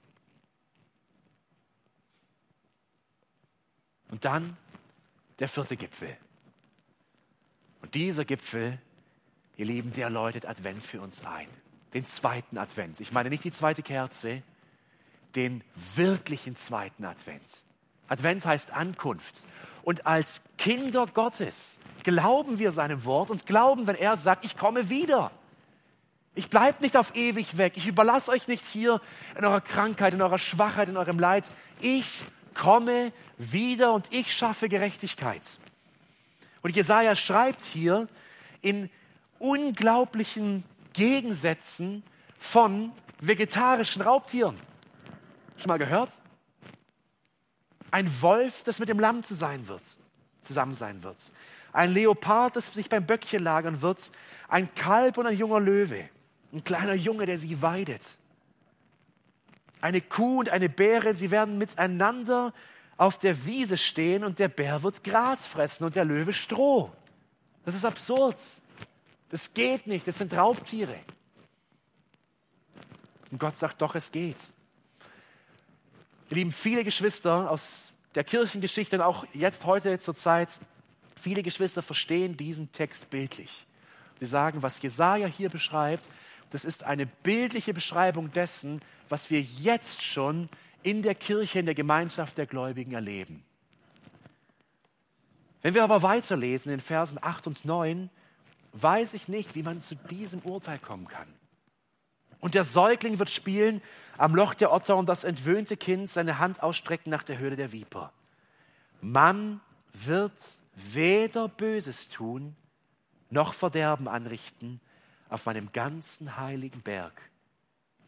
Und 4.11 4.25
dann 4.25 4.57
der 5.38 5.49
vierte 5.49 5.77
Gipfel. 5.77 6.16
Und 7.83 7.94
dieser 7.94 8.25
Gipfel, 8.25 8.79
ihr 9.57 9.66
Lieben, 9.66 9.92
der 9.92 10.11
läutet 10.11 10.47
Advent 10.47 10.85
für 10.85 11.01
uns 11.01 11.25
ein. 11.25 11.49
Den 11.94 12.07
zweiten 12.07 12.59
Advent. 12.59 13.01
Ich 13.01 13.12
meine 13.12 13.31
nicht 13.31 13.44
die 13.44 13.53
zweite 13.53 13.83
Kerze, 13.83 14.42
den 15.35 15.62
wirklichen 15.94 16.57
zweiten 16.57 17.05
Advent. 17.05 17.42
Advent 18.09 18.44
heißt 18.44 18.73
Ankunft. 18.73 19.40
Und 19.83 20.07
als 20.07 20.42
Kinder 20.59 21.07
Gottes 21.07 21.79
glauben 22.03 22.59
wir 22.59 22.73
seinem 22.73 23.05
Wort 23.05 23.31
und 23.31 23.47
glauben, 23.47 23.87
wenn 23.87 23.97
er 23.97 24.16
sagt, 24.16 24.44
ich 24.44 24.57
komme 24.57 24.90
wieder. 24.90 25.31
Ich 26.35 26.51
bleibe 26.51 26.83
nicht 26.83 26.97
auf 26.97 27.14
ewig 27.16 27.57
weg. 27.57 27.73
Ich 27.77 27.87
überlasse 27.87 28.31
euch 28.31 28.49
nicht 28.49 28.64
hier 28.64 29.01
in 29.37 29.44
eurer 29.44 29.61
Krankheit, 29.61 30.14
in 30.14 30.23
eurer 30.23 30.38
Schwachheit, 30.38 30.88
in 30.88 30.97
eurem 30.97 31.18
Leid. 31.18 31.51
Ich 31.81 32.23
komme 32.59 33.12
wieder 33.38 33.92
und 33.94 34.12
ich 34.12 34.35
schaffe 34.35 34.68
Gerechtigkeit. 34.68 35.42
Und 36.61 36.77
Jesaja 36.77 37.16
schreibt 37.16 37.62
hier 37.62 38.09
in 38.61 38.90
unglaublichen 39.38 40.64
Gegensätzen 40.92 42.03
von 42.38 42.92
vegetarischen 43.21 44.03
Raubtieren. 44.03 44.59
Schon 45.57 45.68
mal 45.68 45.79
gehört? 45.79 46.11
Ein 47.90 48.11
Wolf, 48.21 48.64
das 48.64 48.81
mit 48.81 48.88
dem 48.88 49.01
Lamm 49.01 49.23
zu 49.23 49.35
wird, 49.38 49.83
zusammen 50.42 50.75
sein 50.75 51.03
wird. 51.03 51.16
Ein 51.73 51.92
Leopard, 51.92 52.57
das 52.57 52.75
sich 52.75 52.88
beim 52.88 53.07
Böckchen 53.07 53.42
lagern 53.42 53.81
wird. 53.81 54.11
Ein 54.49 54.75
Kalb 54.75 55.16
und 55.16 55.27
ein 55.27 55.37
junger 55.37 55.61
Löwe. 55.61 56.09
Ein 56.53 56.64
kleiner 56.64 56.94
Junge, 56.94 57.27
der 57.27 57.38
sie 57.38 57.62
weidet. 57.62 58.17
Eine 59.81 60.01
Kuh 60.01 60.41
und 60.41 60.49
eine 60.49 60.69
Bäre, 60.69 61.14
sie 61.14 61.31
werden 61.31 61.59
miteinander 61.59 62.53
auf 62.97 63.19
der 63.19 63.47
Wiese 63.47 63.77
stehen 63.77 64.25
und 64.25 64.38
der 64.38 64.49
Bär 64.49 64.83
wird 64.83 65.05
Gras 65.05 65.47
fressen 65.47 65.85
und 65.85 65.95
der 65.97 66.05
Löwe 66.05 66.33
Stroh. 66.33 66.91
Das 67.64 67.75
ist 67.75 67.85
absurd. 67.85 68.37
Das 69.31 69.55
geht 69.55 69.87
nicht. 69.87 70.07
Das 70.09 70.19
sind 70.19 70.35
Raubtiere. 70.35 70.99
Und 73.31 73.38
Gott 73.38 73.57
sagt 73.57 73.81
doch, 73.83 73.95
es 73.95 74.11
geht. 74.11 74.38
Ihr 76.31 76.37
lieben, 76.37 76.53
viele 76.53 76.85
Geschwister 76.85 77.51
aus 77.51 77.93
der 78.14 78.25
Kirchengeschichte 78.25 78.97
und 78.97 79.03
auch 79.03 79.27
jetzt 79.33 79.64
heute 79.64 79.99
zur 79.99 80.14
Zeit, 80.14 80.59
viele 81.14 81.43
Geschwister 81.43 81.83
verstehen 81.83 82.37
diesen 82.37 82.73
Text 82.73 83.11
bildlich. 83.11 83.67
Sie 84.19 84.27
sagen, 84.27 84.62
was 84.62 84.81
Jesaja 84.83 85.27
hier 85.27 85.49
beschreibt, 85.49 86.05
das 86.50 86.64
ist 86.64 86.84
eine 86.84 87.06
bildliche 87.06 87.74
Beschreibung 87.74 88.32
dessen, 88.32 88.80
was 89.08 89.30
wir 89.30 89.40
jetzt 89.40 90.02
schon 90.02 90.48
in 90.82 91.02
der 91.02 91.14
Kirche, 91.14 91.58
in 91.58 91.66
der 91.66 91.74
Gemeinschaft 91.74 92.38
der 92.38 92.46
Gläubigen 92.46 92.92
erleben. 92.92 93.44
Wenn 95.61 95.74
wir 95.74 95.84
aber 95.84 96.02
weiterlesen 96.02 96.72
in 96.72 96.80
Versen 96.80 97.18
8 97.20 97.46
und 97.48 97.64
9, 97.64 98.11
weiß 98.72 99.14
ich 99.14 99.28
nicht, 99.28 99.54
wie 99.54 99.62
man 99.62 99.80
zu 99.80 99.96
diesem 99.96 100.40
Urteil 100.40 100.78
kommen 100.78 101.08
kann. 101.08 101.28
Und 102.40 102.54
der 102.54 102.64
Säugling 102.64 103.18
wird 103.18 103.30
spielen 103.30 103.82
am 104.16 104.34
Loch 104.34 104.54
der 104.54 104.72
Otter 104.72 104.96
und 104.96 105.08
das 105.08 105.24
entwöhnte 105.24 105.76
Kind 105.76 106.08
seine 106.08 106.38
Hand 106.38 106.62
ausstrecken 106.62 107.11
nach 107.11 107.24
der 107.24 107.38
Höhle 107.38 107.56
der 107.56 107.72
Viper. 107.72 108.12
Man 109.00 109.61
wird 109.92 110.32
weder 110.74 111.48
Böses 111.48 112.08
tun, 112.08 112.54
noch 113.30 113.52
Verderben 113.52 114.06
anrichten 114.06 114.80
auf 115.29 115.47
meinem 115.47 115.73
ganzen 115.73 116.37
heiligen 116.37 116.81
Berg. 116.81 117.21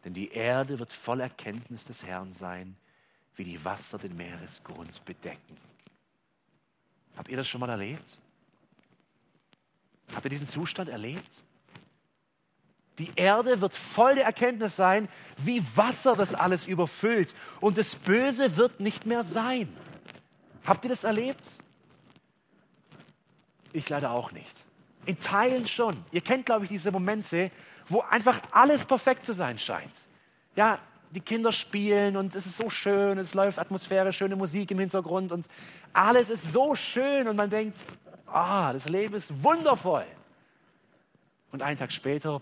Denn 0.03 0.13
die 0.13 0.31
Erde 0.31 0.79
wird 0.79 0.93
voll 0.93 1.19
Erkenntnis 1.19 1.85
des 1.85 2.03
Herrn 2.03 2.31
sein, 2.31 2.75
wie 3.35 3.43
die 3.43 3.63
Wasser 3.63 3.97
den 3.97 4.15
Meeresgrund 4.15 5.03
bedecken. 5.05 5.57
Habt 7.15 7.29
ihr 7.29 7.37
das 7.37 7.47
schon 7.47 7.61
mal 7.61 7.69
erlebt? 7.69 8.17
Habt 10.13 10.25
ihr 10.25 10.29
diesen 10.29 10.47
Zustand 10.47 10.89
erlebt? 10.89 11.43
Die 12.97 13.11
Erde 13.15 13.61
wird 13.61 13.75
voll 13.75 14.15
der 14.15 14.25
Erkenntnis 14.25 14.75
sein, 14.75 15.07
wie 15.37 15.63
Wasser 15.75 16.15
das 16.15 16.33
alles 16.33 16.67
überfüllt. 16.67 17.35
Und 17.59 17.77
das 17.77 17.95
Böse 17.95 18.57
wird 18.57 18.79
nicht 18.79 19.05
mehr 19.05 19.23
sein. 19.23 19.75
Habt 20.65 20.85
ihr 20.85 20.89
das 20.89 21.03
erlebt? 21.03 21.41
Ich 23.73 23.87
leider 23.89 24.11
auch 24.11 24.31
nicht. 24.31 24.65
In 25.05 25.19
Teilen 25.19 25.67
schon. 25.67 25.97
Ihr 26.11 26.21
kennt, 26.21 26.45
glaube 26.45 26.65
ich, 26.65 26.69
diese 26.69 26.91
Momente, 26.91 27.51
wo 27.87 28.01
einfach 28.01 28.39
alles 28.51 28.85
perfekt 28.85 29.23
zu 29.25 29.33
sein 29.33 29.57
scheint. 29.57 29.91
Ja, 30.55 30.79
die 31.11 31.19
Kinder 31.19 31.51
spielen 31.51 32.15
und 32.15 32.35
es 32.35 32.45
ist 32.45 32.57
so 32.57 32.69
schön, 32.69 33.17
es 33.17 33.33
läuft 33.33 33.59
Atmosphäre, 33.59 34.13
schöne 34.13 34.35
Musik 34.35 34.71
im 34.71 34.79
Hintergrund 34.79 35.31
und 35.31 35.45
alles 35.93 36.29
ist 36.29 36.53
so 36.53 36.75
schön 36.75 37.27
und 37.27 37.35
man 37.35 37.49
denkt, 37.49 37.77
ah, 38.27 38.71
das 38.71 38.87
Leben 38.87 39.15
ist 39.15 39.43
wundervoll. 39.43 40.05
Und 41.51 41.61
einen 41.61 41.77
Tag 41.77 41.91
später 41.91 42.41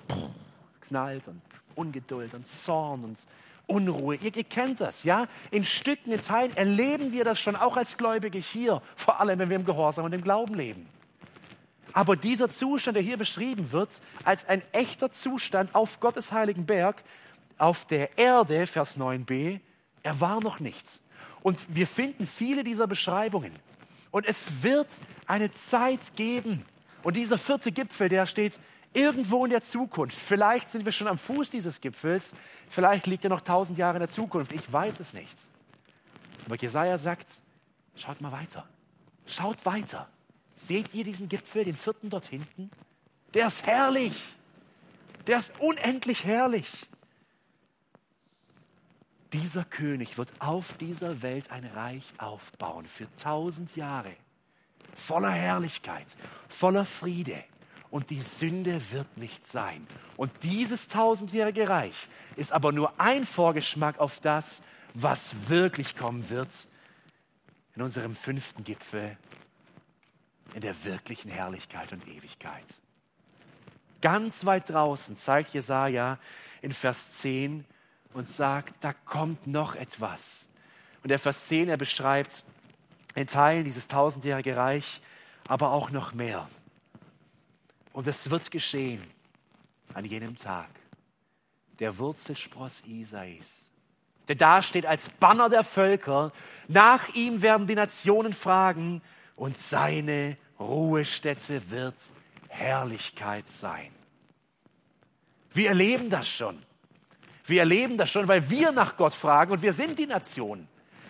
knallt 0.81 1.27
und 1.27 1.41
Ungeduld 1.73 2.33
und 2.35 2.47
Zorn 2.47 3.03
und 3.03 3.17
Unruhe. 3.65 4.15
Ihr, 4.15 4.35
ihr, 4.35 4.43
kennt 4.43 4.81
das, 4.81 5.03
ja? 5.03 5.27
In 5.51 5.65
Stücken, 5.65 6.11
in 6.11 6.21
Teilen 6.21 6.55
erleben 6.55 7.11
wir 7.11 7.23
das 7.23 7.39
schon, 7.39 7.55
auch 7.55 7.77
als 7.77 7.97
Gläubige 7.97 8.37
hier, 8.37 8.81
vor 8.95 9.19
allem 9.19 9.39
wenn 9.39 9.49
wir 9.49 9.55
im 9.55 9.65
Gehorsam 9.65 10.05
und 10.05 10.13
im 10.13 10.23
Glauben 10.23 10.55
leben. 10.55 10.87
Aber 11.93 12.15
dieser 12.15 12.49
Zustand, 12.49 12.95
der 12.95 13.03
hier 13.03 13.17
beschrieben 13.17 13.71
wird, 13.71 14.01
als 14.23 14.47
ein 14.47 14.61
echter 14.71 15.11
Zustand 15.11 15.73
auf 15.75 15.99
Gottes 15.99 16.31
heiligen 16.31 16.65
Berg, 16.65 17.03
auf 17.57 17.85
der 17.85 18.17
Erde, 18.17 18.67
Vers 18.67 18.97
9b, 18.97 19.59
er 20.03 20.21
war 20.21 20.39
noch 20.41 20.59
nichts. 20.59 21.01
Und 21.41 21.59
wir 21.67 21.87
finden 21.87 22.27
viele 22.27 22.63
dieser 22.63 22.87
Beschreibungen. 22.87 23.53
Und 24.11 24.27
es 24.27 24.63
wird 24.63 24.87
eine 25.25 25.51
Zeit 25.51 26.15
geben. 26.15 26.65
Und 27.03 27.15
dieser 27.15 27.37
vierte 27.37 27.71
Gipfel, 27.71 28.09
der 28.09 28.25
steht 28.25 28.59
irgendwo 28.93 29.45
in 29.45 29.51
der 29.51 29.61
Zukunft. 29.61 30.17
Vielleicht 30.17 30.69
sind 30.69 30.85
wir 30.85 30.91
schon 30.91 31.07
am 31.07 31.17
Fuß 31.17 31.49
dieses 31.49 31.79
Gipfels. 31.79 32.33
Vielleicht 32.69 33.07
liegt 33.07 33.23
er 33.23 33.29
noch 33.29 33.41
tausend 33.41 33.77
Jahre 33.77 33.97
in 33.97 34.01
der 34.01 34.09
Zukunft. 34.09 34.51
Ich 34.51 34.71
weiß 34.71 34.99
es 34.99 35.13
nicht. 35.13 35.37
Aber 36.45 36.55
Jesaja 36.55 36.97
sagt, 36.97 37.27
schaut 37.95 38.21
mal 38.21 38.31
weiter. 38.31 38.67
Schaut 39.27 39.63
weiter. 39.65 40.07
Seht 40.59 40.93
ihr 40.93 41.03
diesen 41.03 41.29
Gipfel, 41.29 41.63
den 41.63 41.75
vierten 41.75 42.09
dort 42.09 42.27
hinten? 42.27 42.69
Der 43.33 43.47
ist 43.47 43.65
herrlich. 43.65 44.13
Der 45.25 45.39
ist 45.39 45.53
unendlich 45.59 46.25
herrlich. 46.25 46.67
Dieser 49.31 49.63
König 49.63 50.17
wird 50.17 50.29
auf 50.39 50.73
dieser 50.73 51.21
Welt 51.21 51.51
ein 51.51 51.63
Reich 51.63 52.03
aufbauen 52.17 52.85
für 52.85 53.07
tausend 53.17 53.75
Jahre. 53.75 54.11
Voller 54.95 55.31
Herrlichkeit, 55.31 56.07
voller 56.49 56.85
Friede. 56.85 57.43
Und 57.89 58.09
die 58.09 58.19
Sünde 58.19 58.81
wird 58.91 59.17
nicht 59.17 59.47
sein. 59.47 59.87
Und 60.17 60.31
dieses 60.43 60.87
tausendjährige 60.87 61.69
Reich 61.69 61.95
ist 62.35 62.51
aber 62.51 62.71
nur 62.71 62.99
ein 62.99 63.25
Vorgeschmack 63.25 63.99
auf 63.99 64.19
das, 64.19 64.61
was 64.93 65.33
wirklich 65.47 65.95
kommen 65.95 66.29
wird 66.29 66.51
in 67.75 67.83
unserem 67.83 68.15
fünften 68.15 68.63
Gipfel 68.63 69.17
in 70.53 70.61
der 70.61 70.83
wirklichen 70.83 71.29
Herrlichkeit 71.29 71.91
und 71.91 72.07
Ewigkeit. 72.07 72.65
Ganz 74.01 74.45
weit 74.45 74.69
draußen 74.69 75.17
zeigt 75.17 75.53
Jesaja 75.53 76.19
in 76.61 76.71
Vers 76.71 77.19
10 77.19 77.65
und 78.13 78.27
sagt, 78.27 78.75
da 78.83 78.93
kommt 78.93 79.47
noch 79.47 79.75
etwas. 79.75 80.47
Und 81.03 81.09
der 81.09 81.19
Vers 81.19 81.47
10, 81.47 81.69
er 81.69 81.77
beschreibt 81.77 82.43
in 83.15 83.27
Teilen 83.27 83.65
dieses 83.65 83.87
tausendjährige 83.87 84.55
Reich, 84.55 85.01
aber 85.47 85.71
auch 85.71 85.91
noch 85.91 86.13
mehr. 86.13 86.47
Und 87.91 88.07
es 88.07 88.29
wird 88.29 88.51
geschehen 88.51 89.03
an 89.93 90.05
jenem 90.05 90.35
Tag. 90.35 90.69
Der 91.79 91.97
Wurzelspross 91.97 92.83
Isais, 92.85 93.69
der 94.27 94.35
da 94.35 94.61
steht 94.61 94.85
als 94.85 95.09
Banner 95.09 95.49
der 95.49 95.63
Völker. 95.63 96.31
Nach 96.67 97.09
ihm 97.15 97.41
werden 97.41 97.67
die 97.67 97.75
Nationen 97.75 98.33
fragen, 98.33 99.01
und 99.39 99.57
seine 99.57 100.35
Ruhestätte 100.59 101.71
wird 101.71 101.95
Herrlichkeit 102.49 103.47
sein. 103.47 103.89
Wir 105.53 105.69
erleben 105.69 106.09
das 106.09 106.27
schon. 106.27 106.61
Wir 107.45 107.61
erleben 107.61 107.97
das 107.97 108.11
schon, 108.11 108.27
weil 108.27 108.49
wir 108.49 108.73
nach 108.73 108.97
Gott 108.97 109.13
fragen 109.13 109.53
und 109.53 109.61
wir 109.61 109.71
sind 109.73 109.97
die 109.97 110.05
Nation. 110.05 110.67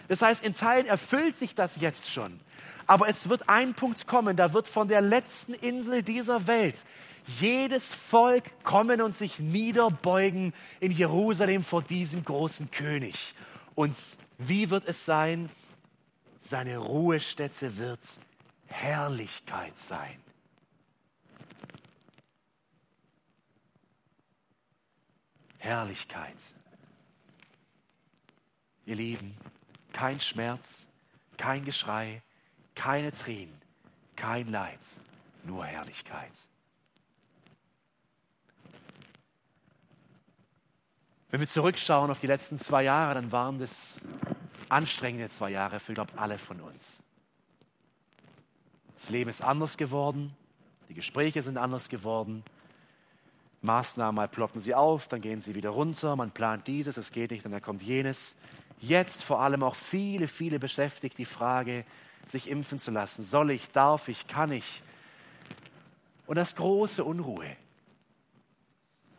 Das 0.07 0.21
heißt, 0.21 0.43
in 0.43 0.53
Teilen 0.53 0.85
erfüllt 0.85 1.35
sich 1.35 1.55
das 1.55 1.81
jetzt 1.81 2.09
schon. 2.09 2.39
Aber 2.85 3.09
es 3.09 3.29
wird 3.29 3.49
ein 3.49 3.73
Punkt 3.73 4.05
kommen, 4.05 4.37
da 4.37 4.53
wird 4.53 4.67
von 4.67 4.87
der 4.87 5.01
letzten 5.01 5.53
Insel 5.55 6.03
dieser 6.03 6.47
Welt 6.47 6.85
jedes 7.39 7.93
Volk 7.93 8.43
kommen 8.63 9.01
und 9.01 9.15
sich 9.15 9.39
niederbeugen 9.39 10.53
in 10.79 10.91
Jerusalem 10.91 11.63
vor 11.63 11.81
diesem 11.81 12.23
großen 12.23 12.69
König. 12.69 13.33
Und 13.75 13.95
wie 14.37 14.69
wird 14.69 14.87
es 14.87 15.05
sein? 15.05 15.49
Seine 16.39 16.77
Ruhestätte 16.77 17.77
wird 17.77 17.99
Herrlichkeit 18.67 19.77
sein. 19.77 20.19
Herrlichkeit. 25.57 26.37
Ihr 28.85 28.95
Lieben, 28.95 29.37
kein 29.91 30.19
Schmerz, 30.19 30.87
kein 31.37 31.65
Geschrei, 31.65 32.23
keine 32.73 33.11
Tränen, 33.11 33.61
kein 34.15 34.47
Leid, 34.47 34.79
nur 35.43 35.65
Herrlichkeit. 35.65 36.31
Wenn 41.29 41.41
wir 41.41 41.47
zurückschauen 41.47 42.09
auf 42.09 42.21
die 42.21 42.27
letzten 42.27 42.57
zwei 42.57 42.83
Jahre, 42.83 43.13
dann 43.13 43.31
waren 43.31 43.59
das 43.59 43.99
anstrengende 44.69 45.29
zwei 45.29 45.51
Jahre 45.51 45.79
für, 45.79 45.93
glaube 45.93 46.17
alle 46.17 46.37
von 46.37 46.61
uns. 46.61 47.01
Das 48.95 49.09
Leben 49.09 49.29
ist 49.29 49.41
anders 49.41 49.77
geworden, 49.77 50.35
die 50.89 50.93
Gespräche 50.93 51.41
sind 51.43 51.57
anders 51.57 51.89
geworden. 51.89 52.43
Maßnahmen, 53.61 54.15
mal 54.15 54.27
ploppen 54.27 54.61
sie 54.61 54.73
auf, 54.73 55.07
dann 55.07 55.21
gehen 55.21 55.41
sie 55.41 55.53
wieder 55.53 55.69
runter, 55.69 56.15
man 56.15 56.31
plant 56.31 56.67
dieses, 56.67 56.97
es 56.97 57.11
geht 57.11 57.31
nicht, 57.31 57.45
dann 57.45 57.61
kommt 57.61 57.81
jenes. 57.81 58.37
Jetzt 58.79 59.23
vor 59.23 59.41
allem 59.41 59.63
auch 59.63 59.75
viele, 59.75 60.27
viele 60.27 60.59
beschäftigt 60.59 61.17
die 61.17 61.25
Frage, 61.25 61.85
sich 62.25 62.49
impfen 62.49 62.79
zu 62.79 62.91
lassen. 62.91 63.23
Soll 63.23 63.51
ich, 63.51 63.69
darf 63.71 64.07
ich, 64.07 64.27
kann 64.27 64.51
ich? 64.51 64.81
Und 66.25 66.35
das 66.35 66.55
große 66.55 67.03
Unruhe. 67.03 67.55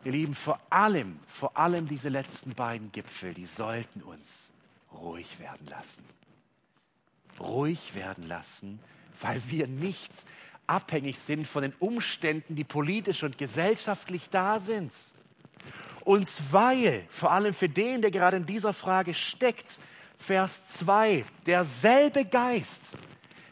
Ihr 0.05 0.13
Lieben, 0.13 0.35
vor 0.35 0.59
allem, 0.71 1.21
vor 1.27 1.57
allem 1.59 1.87
diese 1.87 2.09
letzten 2.09 2.55
beiden 2.55 2.91
Gipfel, 2.93 3.35
die 3.35 3.45
sollten 3.45 4.03
uns 4.03 4.53
ruhig 4.93 5.39
werden 5.39 5.67
lassen. 5.67 6.05
Ruhig 7.39 7.95
werden 7.95 8.27
lassen, 8.29 8.81
weil 9.21 9.43
wir 9.49 9.67
nicht 9.67 10.13
abhängig 10.67 11.19
sind 11.19 11.47
von 11.47 11.63
den 11.63 11.73
Umständen, 11.79 12.55
die 12.55 12.65
politisch 12.65 13.23
und 13.23 13.39
gesellschaftlich 13.39 14.31
da 14.31 14.61
sind. 14.61 14.93
Und 16.03 16.31
weil, 16.51 17.07
vor 17.11 17.33
allem 17.33 17.55
für 17.55 17.69
den, 17.69 18.03
der 18.03 18.11
gerade 18.11 18.37
in 18.37 18.47
dieser 18.47 18.73
Frage 18.73 19.15
steckt, 19.15 19.81
Vers 20.19 20.69
2, 20.69 21.25
derselbe 21.47 22.25
Geist, 22.25 22.97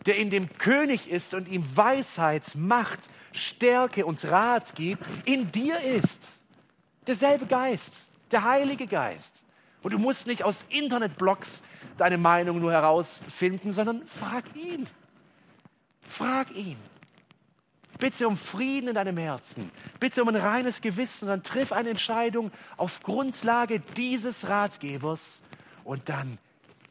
der 0.07 0.17
in 0.17 0.31
dem 0.31 0.57
König 0.59 1.11
ist 1.11 1.35
und 1.35 1.49
ihm 1.49 1.65
Weisheit, 1.77 2.55
Macht, 2.55 3.01
Stärke 3.33 4.07
und 4.07 4.25
Rat 4.25 4.75
gibt, 4.75 5.05
in 5.25 5.51
dir 5.51 5.81
ist. 5.81 6.41
Derselbe 7.07 7.47
Geist, 7.47 8.09
der 8.31 8.45
Heilige 8.45 8.87
Geist. 8.87 9.45
Und 9.83 9.93
du 9.93 9.99
musst 9.99 10.27
nicht 10.27 10.43
aus 10.43 10.67
Internetblogs 10.71 11.63
deine 11.97 12.19
Meinung 12.19 12.61
nur 12.61 12.73
herausfinden, 12.73 13.73
sondern 13.73 14.07
frag 14.07 14.45
ihn. 14.55 14.87
Frag 16.07 16.51
ihn. 16.53 16.77
Bitte 17.99 18.29
um 18.29 18.37
Frieden 18.37 18.89
in 18.89 18.95
deinem 18.95 19.17
Herzen. 19.17 19.71
Bitte 19.99 20.23
um 20.23 20.29
ein 20.29 20.37
reines 20.37 20.81
Gewissen. 20.81 21.27
Dann 21.29 21.43
triff 21.43 21.73
eine 21.73 21.91
Entscheidung 21.91 22.53
auf 22.77 23.03
Grundlage 23.03 23.81
dieses 23.97 24.49
Ratgebers 24.49 25.43
und 25.85 26.09
dann 26.09 26.39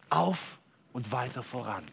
auf 0.10 0.60
und 0.92 1.12
weiter 1.12 1.44
voran. 1.44 1.84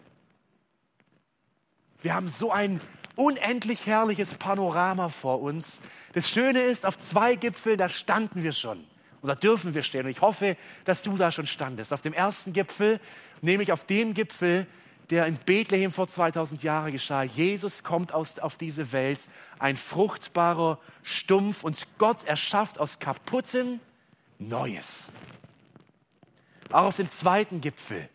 Wir 2.02 2.14
haben 2.14 2.28
so 2.28 2.50
ein 2.50 2.80
unendlich 3.16 3.86
herrliches 3.86 4.34
Panorama 4.34 5.08
vor 5.08 5.40
uns. 5.40 5.80
Das 6.12 6.28
Schöne 6.28 6.62
ist, 6.62 6.84
auf 6.84 6.98
zwei 6.98 7.36
Gipfeln, 7.36 7.78
da 7.78 7.88
standen 7.88 8.42
wir 8.42 8.52
schon. 8.52 8.84
Und 9.24 9.28
da 9.28 9.36
dürfen 9.36 9.72
wir 9.72 9.82
stehen. 9.82 10.04
Und 10.04 10.10
ich 10.10 10.20
hoffe, 10.20 10.54
dass 10.84 11.00
du 11.00 11.16
da 11.16 11.32
schon 11.32 11.46
standest. 11.46 11.94
Auf 11.94 12.02
dem 12.02 12.12
ersten 12.12 12.52
Gipfel, 12.52 13.00
nämlich 13.40 13.72
auf 13.72 13.86
dem 13.86 14.12
Gipfel, 14.12 14.66
der 15.08 15.24
in 15.24 15.36
Bethlehem 15.36 15.92
vor 15.92 16.08
2000 16.08 16.62
Jahren 16.62 16.92
geschah. 16.92 17.22
Jesus 17.22 17.82
kommt 17.82 18.12
aus, 18.12 18.38
auf 18.38 18.58
diese 18.58 18.92
Welt, 18.92 19.20
ein 19.58 19.78
fruchtbarer 19.78 20.78
Stumpf 21.02 21.64
und 21.64 21.78
Gott 21.96 22.22
erschafft 22.24 22.78
aus 22.78 22.98
kaputtem 22.98 23.80
Neues. 24.38 25.10
Auch 26.70 26.84
auf 26.84 26.96
dem 26.96 27.08
zweiten 27.08 27.62
Gipfel, 27.62 28.10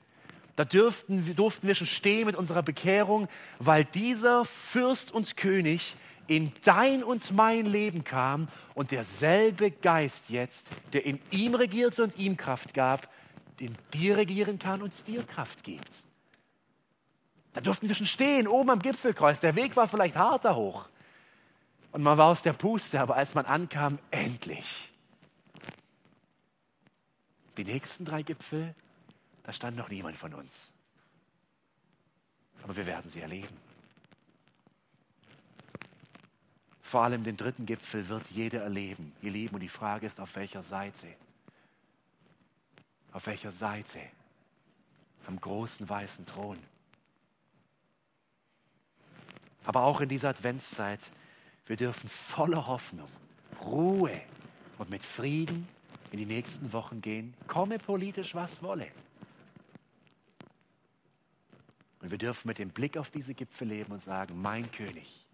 da 0.58 0.64
dürften, 0.64 1.36
durften 1.36 1.66
wir 1.66 1.74
schon 1.74 1.88
stehen 1.88 2.28
mit 2.28 2.36
unserer 2.36 2.62
Bekehrung, 2.62 3.28
weil 3.58 3.84
dieser 3.84 4.46
Fürst 4.46 5.12
und 5.12 5.38
König 5.38 5.96
in 6.30 6.52
dein 6.64 7.04
und 7.04 7.32
mein 7.32 7.66
Leben 7.66 8.04
kam 8.04 8.48
und 8.76 8.92
derselbe 8.92 9.72
Geist 9.72 10.30
jetzt, 10.30 10.70
der 10.94 11.06
in 11.06 11.20
ihm 11.32 11.56
regierte 11.56 12.04
und 12.04 12.18
ihm 12.18 12.38
Kraft 12.38 12.74
gab, 12.76 13.10
in 13.58 13.76
dir 13.94 14.16
regieren 14.16 14.60
kann 14.60 14.84
und 14.84 15.08
dir 15.08 15.24
Kraft 15.24 15.64
gibt. 15.64 15.90
Da 17.54 17.62
durften 17.62 17.88
wir 17.90 17.96
schon 17.96 18.06
stehen, 18.06 18.48
oben 18.48 18.70
am 18.70 18.80
Gipfelkreuz. 18.80 19.40
Der 19.40 19.56
Weg 19.56 19.76
war 19.76 19.88
vielleicht 19.88 20.16
hart 20.16 20.46
da 20.46 20.56
hoch. 20.56 20.88
Und 21.92 22.04
man 22.04 22.18
war 22.20 22.28
aus 22.28 22.44
der 22.44 22.54
Puste, 22.54 23.02
aber 23.02 23.16
als 23.16 23.34
man 23.34 23.48
ankam, 23.48 23.98
endlich. 24.12 24.92
Die 27.58 27.64
nächsten 27.64 28.06
drei 28.06 28.22
Gipfel, 28.22 28.76
da 29.44 29.52
stand 29.52 29.76
noch 29.76 29.90
niemand 29.90 30.16
von 30.16 30.36
uns. 30.36 30.72
Aber 32.64 32.76
wir 32.76 32.86
werden 32.86 33.10
sie 33.10 33.22
erleben. 33.22 33.69
Vor 36.90 37.04
allem 37.04 37.24
den 37.24 37.38
dritten 37.38 37.68
Gipfel 37.68 38.08
wird 38.08 38.32
jeder 38.32 38.64
erleben, 38.64 39.12
ihr 39.22 39.30
Lieben. 39.30 39.54
Und 39.54 39.60
die 39.60 39.70
Frage 39.70 40.08
ist, 40.08 40.20
auf 40.20 40.36
welcher 40.36 40.64
Seite? 40.64 41.06
Auf 43.12 43.28
welcher 43.28 43.52
Seite? 43.52 44.00
Am 45.28 45.40
großen 45.40 45.88
weißen 45.88 46.26
Thron. 46.26 46.58
Aber 49.66 49.84
auch 49.84 50.02
in 50.02 50.10
dieser 50.10 50.30
Adventszeit, 50.30 51.12
wir 51.68 51.78
dürfen 51.78 52.10
voller 52.10 52.66
Hoffnung, 52.66 53.10
Ruhe 53.64 54.20
und 54.80 54.90
mit 54.90 55.06
Frieden 55.06 55.68
in 56.10 56.18
die 56.18 56.26
nächsten 56.26 56.74
Wochen 56.74 57.04
gehen, 57.04 57.36
komme 57.46 57.78
politisch 57.78 58.34
was 58.34 58.64
wolle. 58.64 58.88
Und 62.02 62.10
wir 62.10 62.18
dürfen 62.18 62.48
mit 62.48 62.58
dem 62.58 62.72
Blick 62.72 62.98
auf 62.98 63.12
diese 63.12 63.36
Gipfel 63.36 63.68
leben 63.68 63.92
und 63.92 64.00
sagen, 64.00 64.42
mein 64.42 64.72
König 64.72 65.29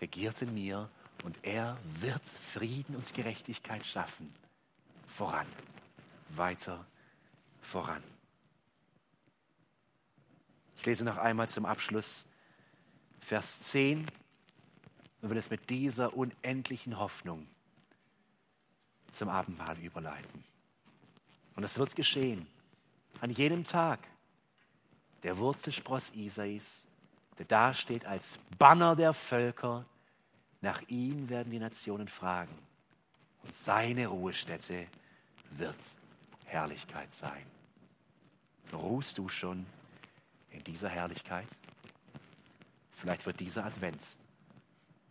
regiert 0.00 0.42
in 0.42 0.54
mir 0.54 0.90
und 1.24 1.38
er 1.42 1.78
wird 2.00 2.26
Frieden 2.26 2.96
und 2.96 3.14
Gerechtigkeit 3.14 3.84
schaffen. 3.84 4.34
Voran, 5.06 5.46
weiter 6.30 6.84
voran. 7.62 8.02
Ich 10.76 10.86
lese 10.86 11.04
noch 11.04 11.16
einmal 11.16 11.48
zum 11.48 11.64
Abschluss 11.64 12.26
Vers 13.20 13.60
10 13.70 14.06
und 15.22 15.30
will 15.30 15.38
es 15.38 15.48
mit 15.48 15.70
dieser 15.70 16.14
unendlichen 16.14 16.98
Hoffnung 16.98 17.48
zum 19.10 19.30
Abendmahl 19.30 19.78
überleiten. 19.78 20.44
Und 21.56 21.64
es 21.64 21.78
wird 21.78 21.96
geschehen 21.96 22.46
an 23.20 23.30
jenem 23.30 23.64
Tag, 23.64 24.00
der 25.22 25.38
Wurzelspross 25.38 26.10
Isais, 26.14 26.86
der 27.38 27.46
dasteht 27.46 28.04
als 28.06 28.38
Banner 28.58 28.96
der 28.96 29.12
Völker. 29.12 29.84
Nach 30.60 30.80
ihm 30.88 31.28
werden 31.28 31.50
die 31.50 31.58
Nationen 31.58 32.08
fragen. 32.08 32.56
Und 33.42 33.52
seine 33.52 34.06
Ruhestätte 34.06 34.86
wird 35.50 35.76
Herrlichkeit 36.46 37.12
sein. 37.12 37.44
Ruhst 38.72 39.18
du 39.18 39.28
schon 39.28 39.66
in 40.50 40.64
dieser 40.64 40.88
Herrlichkeit? 40.88 41.48
Vielleicht 42.92 43.26
wird 43.26 43.40
dieser 43.40 43.64
Advent, 43.64 44.00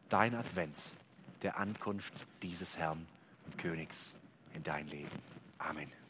dein 0.09 0.33
Advent, 0.33 0.77
der 1.43 1.57
Ankunft 1.57 2.13
dieses 2.41 2.77
Herrn 2.77 3.05
und 3.45 3.57
Königs 3.57 4.15
in 4.53 4.63
dein 4.63 4.87
Leben. 4.87 5.19
Amen. 5.59 6.02